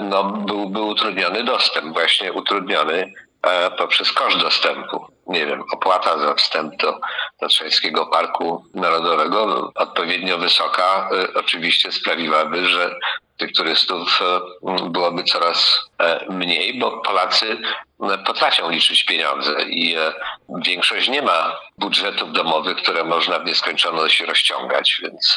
no, 0.00 0.24
byłby 0.24 0.82
utrudniony 0.82 1.44
dostęp, 1.44 1.92
właśnie 1.92 2.32
utrudniony 2.32 3.12
poprzez 3.78 4.12
koszt 4.12 4.38
dostępu. 4.38 5.06
Nie 5.26 5.46
wiem, 5.46 5.62
opłata 5.72 6.18
za 6.18 6.34
wstęp 6.34 6.76
do 6.76 7.00
Tatrzańskiego 7.38 8.06
Parku 8.06 8.64
Narodowego 8.74 9.72
odpowiednio 9.74 10.38
wysoka 10.38 11.08
oczywiście 11.34 11.92
sprawiłaby, 11.92 12.68
że 12.68 12.96
tych 13.38 13.52
turystów 13.52 14.20
e, 14.22 14.90
byłoby 14.90 15.24
coraz 15.24 15.78
e, 15.98 16.26
mniej, 16.30 16.78
bo 16.78 17.00
Polacy 17.00 17.58
e, 18.02 18.18
potrafią 18.18 18.70
liczyć 18.70 19.04
pieniądze 19.04 19.62
i 19.62 19.96
większość 20.48 21.08
nie 21.08 21.22
ma 21.22 21.56
budżetów 21.78 22.32
domowych, 22.32 22.76
które 22.76 23.04
można 23.04 23.38
w 23.38 23.44
nieskończoność 23.44 24.20
rozciągać, 24.20 25.00
więc 25.02 25.36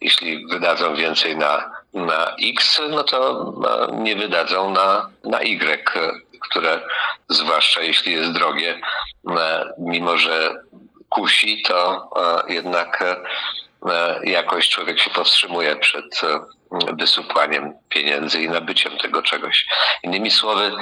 jeśli 0.00 0.46
wydadzą 0.46 0.94
więcej 0.94 1.36
na, 1.36 1.70
na 1.94 2.36
X, 2.42 2.80
no 2.88 3.04
to 3.04 3.52
nie 3.92 4.16
wydadzą 4.16 4.70
na, 4.70 5.10
na 5.24 5.40
Y, 5.42 6.20
które 6.40 6.80
zwłaszcza 7.28 7.80
jeśli 7.80 8.12
jest 8.12 8.32
drogie, 8.32 8.80
mimo 9.78 10.18
że 10.18 10.54
kusi, 11.08 11.62
to 11.62 12.10
jednak 12.48 13.04
jakoś 14.24 14.68
człowiek 14.68 15.00
się 15.00 15.10
powstrzymuje 15.10 15.76
przed 15.76 16.20
wysupłaniem 16.98 17.72
pieniędzy 17.88 18.42
i 18.42 18.48
nabyciem 18.48 18.98
tego 18.98 19.22
czegoś. 19.22 19.66
Innymi 20.02 20.30
słowy, 20.30 20.72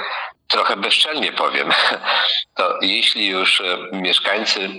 trochę 0.47 0.75
bezczelnie 0.75 1.31
powiem, 1.31 1.69
to 2.57 2.77
jeśli 2.81 3.27
już 3.27 3.61
e, 3.61 3.77
mieszkańcy 3.91 4.69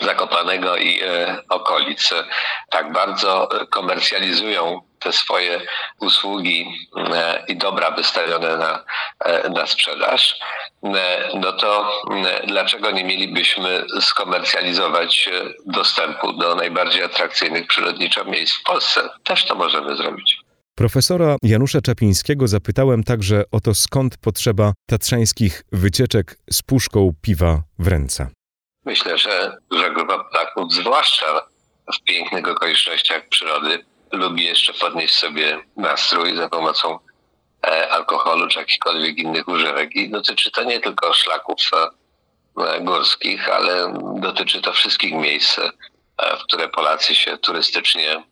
Zakopanego 0.00 0.76
i 0.76 1.00
e, 1.02 1.36
okolic 1.48 2.12
e, 2.12 2.24
tak 2.70 2.92
bardzo 2.92 3.48
komercjalizują 3.70 4.80
te 4.98 5.12
swoje 5.12 5.60
usługi 6.00 6.88
i 7.48 7.56
dobra 7.56 7.90
wystawione 7.90 8.56
na, 8.56 8.84
na 9.50 9.66
sprzedaż, 9.66 10.38
no 11.34 11.52
to 11.52 12.02
dlaczego 12.46 12.90
nie 12.90 13.04
mielibyśmy 13.04 13.84
skomercjalizować 14.00 15.28
dostępu 15.66 16.32
do 16.32 16.54
najbardziej 16.54 17.02
atrakcyjnych 17.02 17.66
przyrodniczo 17.66 18.24
miejsc 18.24 18.54
w 18.60 18.62
Polsce? 18.62 19.08
Też 19.24 19.44
to 19.44 19.54
możemy 19.54 19.96
zrobić. 19.96 20.42
Profesora 20.74 21.36
Janusza 21.42 21.80
Czapińskiego 21.80 22.48
zapytałem 22.48 23.04
także 23.04 23.44
o 23.50 23.60
to, 23.60 23.74
skąd 23.74 24.16
potrzeba 24.16 24.72
tatrzańskich 24.86 25.62
wycieczek 25.72 26.38
z 26.50 26.62
puszką 26.62 27.12
piwa 27.22 27.62
w 27.78 27.86
ręce. 27.86 28.28
Myślę, 28.84 29.18
że 29.18 29.56
duża 29.70 29.90
grupa 29.90 30.24
ptaków, 30.24 30.72
zwłaszcza 30.72 31.46
w 31.94 32.04
pięknych 32.04 32.48
okolicznościach 32.48 33.28
przyrody, 33.28 33.84
lubi 34.12 34.44
jeszcze 34.44 34.72
podnieść 34.74 35.14
sobie 35.14 35.58
nastrój 35.76 36.36
za 36.36 36.48
pomocą 36.48 36.98
e, 37.66 37.90
alkoholu 37.90 38.48
czy 38.48 38.58
jakichkolwiek 38.58 39.18
innych 39.18 39.48
używek. 39.48 39.96
I 39.96 40.10
dotyczy 40.10 40.50
to 40.50 40.64
nie 40.64 40.80
tylko 40.80 41.14
szlaków 41.14 41.56
e, 42.58 42.80
górskich, 42.80 43.48
ale 43.48 43.94
dotyczy 44.20 44.60
to 44.60 44.72
wszystkich 44.72 45.12
miejsc, 45.12 45.58
e, 45.58 46.36
w 46.36 46.42
które 46.42 46.68
Polacy 46.68 47.14
się 47.14 47.38
turystycznie 47.38 48.22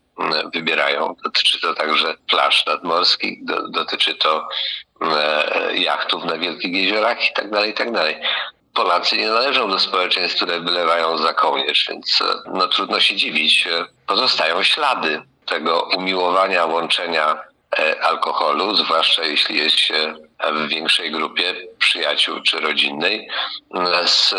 wybierają. 0.54 1.14
Dotyczy 1.24 1.60
to 1.60 1.74
także 1.74 2.14
plaż 2.28 2.66
nadmorskich, 2.66 3.44
do, 3.44 3.68
dotyczy 3.68 4.14
to 4.14 4.48
jachtów 5.74 6.24
na 6.24 6.38
wielkich 6.38 6.74
jeziorach 6.74 7.30
i 7.30 7.32
tak 7.34 7.50
dalej, 7.50 7.70
i 7.70 7.74
tak 7.74 7.92
dalej. 7.92 8.16
Polacy 8.74 9.16
nie 9.16 9.28
należą 9.28 9.70
do 9.70 9.78
społeczeństw, 9.78 10.36
które 10.36 10.60
wylewają 10.60 11.18
za 11.18 11.34
kołnierz, 11.34 11.86
więc 11.88 12.22
no, 12.54 12.68
trudno 12.68 13.00
się 13.00 13.16
dziwić. 13.16 13.68
Pozostają 14.06 14.62
ślady 14.62 15.22
tego 15.46 15.88
umiłowania 15.96 16.66
łączenia 16.66 17.38
e, 17.78 18.04
alkoholu, 18.04 18.74
zwłaszcza 18.74 19.24
jeśli 19.24 19.58
jest 19.58 19.76
się 19.76 20.14
w 20.52 20.68
większej 20.68 21.10
grupie 21.10 21.54
przyjaciół 21.78 22.40
czy 22.40 22.60
rodzinnej, 22.60 23.28
z, 24.04 24.34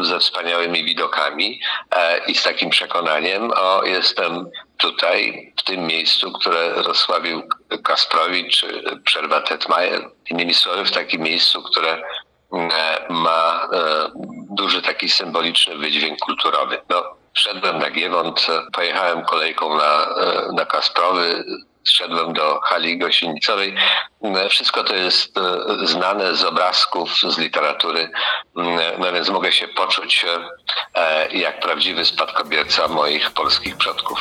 ze 0.00 0.18
wspaniałymi 0.18 0.84
widokami 0.84 1.60
e, 1.90 2.18
i 2.26 2.34
z 2.34 2.42
takim 2.42 2.70
przekonaniem, 2.70 3.50
o 3.50 3.84
jestem 3.84 4.50
tutaj, 4.76 5.52
w 5.56 5.62
tym 5.62 5.86
miejscu, 5.86 6.32
które 6.32 6.72
rozsławił 6.82 7.42
Kasprowicz 7.84 8.60
czy 8.60 8.82
Przerwa 9.04 9.40
Tetmajer. 9.40 10.10
Innymi 10.30 10.54
słowy, 10.54 10.84
w 10.84 10.92
takim 10.92 11.22
miejscu, 11.22 11.62
które 11.62 12.02
ma 13.08 13.68
e, 13.72 14.10
duży 14.50 14.82
taki 14.82 15.08
symboliczny 15.08 15.78
wydźwięk 15.78 16.18
kulturowy. 16.18 16.80
No, 16.88 17.18
Wszedłem 17.38 17.78
na 17.78 17.90
Giewont, 17.90 18.46
pojechałem 18.72 19.24
kolejką 19.24 19.76
na, 19.76 20.04
e, 20.04 20.52
na 20.52 20.66
Kasprowy, 20.66 21.44
zszedłem 21.84 22.32
do 22.32 22.60
hali 22.60 22.98
gościnicowej. 22.98 23.74
Wszystko 24.50 24.84
to 24.84 24.94
jest 24.94 25.38
e, 25.38 25.86
znane 25.86 26.34
z 26.34 26.44
obrazków, 26.44 27.10
z 27.16 27.38
literatury, 27.38 28.10
no 28.98 29.12
więc 29.12 29.28
mogę 29.28 29.52
się 29.52 29.68
poczuć 29.68 30.26
e, 30.94 31.28
jak 31.36 31.60
prawdziwy 31.60 32.04
spadkobierca 32.04 32.88
moich 32.88 33.30
polskich 33.30 33.76
przodków. 33.76 34.18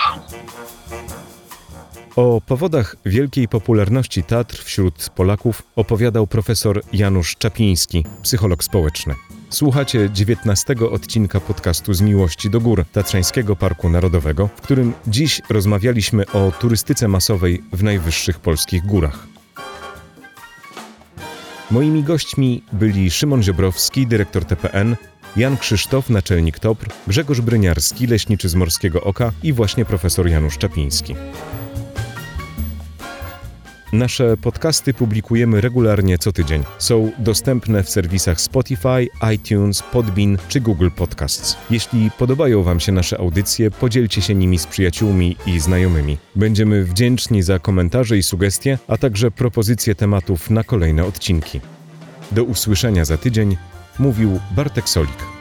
O 2.18 2.42
powodach 2.42 2.96
wielkiej 3.06 3.48
popularności 3.48 4.24
Tatr 4.24 4.64
wśród 4.64 5.10
Polaków 5.10 5.64
opowiadał 5.76 6.28
profesor 6.28 6.82
Janusz 6.94 7.36
Czapiński, 7.36 8.06
psycholog 8.22 8.64
społeczny. 8.64 9.16
Słuchacie 9.50 10.10
19 10.14 10.76
odcinka 10.92 11.40
podcastu 11.40 11.94
Z 11.94 12.02
Miłości 12.02 12.50
do 12.50 12.62
Gór 12.62 12.86
Tatrzańskiego 12.92 13.56
Parku 13.56 13.90
Narodowego, 13.90 14.50
w 14.56 14.62
którym 14.62 14.94
dziś 15.08 15.42
rozmawialiśmy 15.50 16.26
o 16.28 16.52
turystyce 16.60 17.08
masowej 17.08 17.64
w 17.74 17.84
najwyższych 17.84 18.40
polskich 18.40 18.86
górach. 18.86 19.28
Moimi 21.72 22.04
gośćmi 22.04 22.64
byli 22.72 23.12
Szymon 23.12 23.44
Ziobrowski, 23.44 24.08
dyrektor 24.08 24.46
TPN, 24.46 24.96
Jan 25.36 25.58
Krzysztof, 25.58 26.10
naczelnik 26.10 26.60
TOPR, 26.60 26.90
Grzegorz 27.08 27.42
Bryniarski, 27.42 28.08
leśniczy 28.08 28.50
z 28.50 28.56
Morskiego 28.56 29.04
Oka 29.04 29.32
i 29.44 29.54
właśnie 29.54 29.86
profesor 29.86 30.28
Janusz 30.28 30.58
Czapiński. 30.58 31.16
Nasze 33.94 34.38
podcasty 34.38 34.94
publikujemy 34.94 35.62
regularnie 35.62 36.18
co 36.18 36.32
tydzień. 36.32 36.64
Są 36.78 37.12
dostępne 37.18 37.84
w 37.84 37.90
serwisach 37.90 38.42
Spotify, 38.42 39.08
iTunes, 39.34 39.84
Podbean 39.84 40.38
czy 40.48 40.62
Google 40.62 40.90
Podcasts. 40.96 41.58
Jeśli 41.70 42.12
podobają 42.12 42.64
Wam 42.64 42.80
się 42.80 42.92
nasze 42.92 43.18
audycje, 43.18 43.72
podzielcie 43.72 44.22
się 44.22 44.36
nimi 44.36 44.60
z 44.60 44.68
przyjaciółmi 44.68 45.38
i 45.46 45.60
znajomymi. 45.60 46.18
Będziemy 46.36 46.84
wdzięczni 46.84 47.44
za 47.44 47.60
komentarze 47.60 48.18
i 48.18 48.24
sugestie, 48.24 48.78
a 48.88 48.98
także 48.98 49.32
propozycje 49.32 49.96
tematów 49.96 50.50
na 50.50 50.64
kolejne 50.64 51.06
odcinki. 51.06 51.62
Do 52.32 52.44
usłyszenia 52.44 53.06
za 53.06 53.18
tydzień, 53.18 53.58
mówił 54.00 54.40
Bartek 54.56 54.90
Solik. 54.90 55.37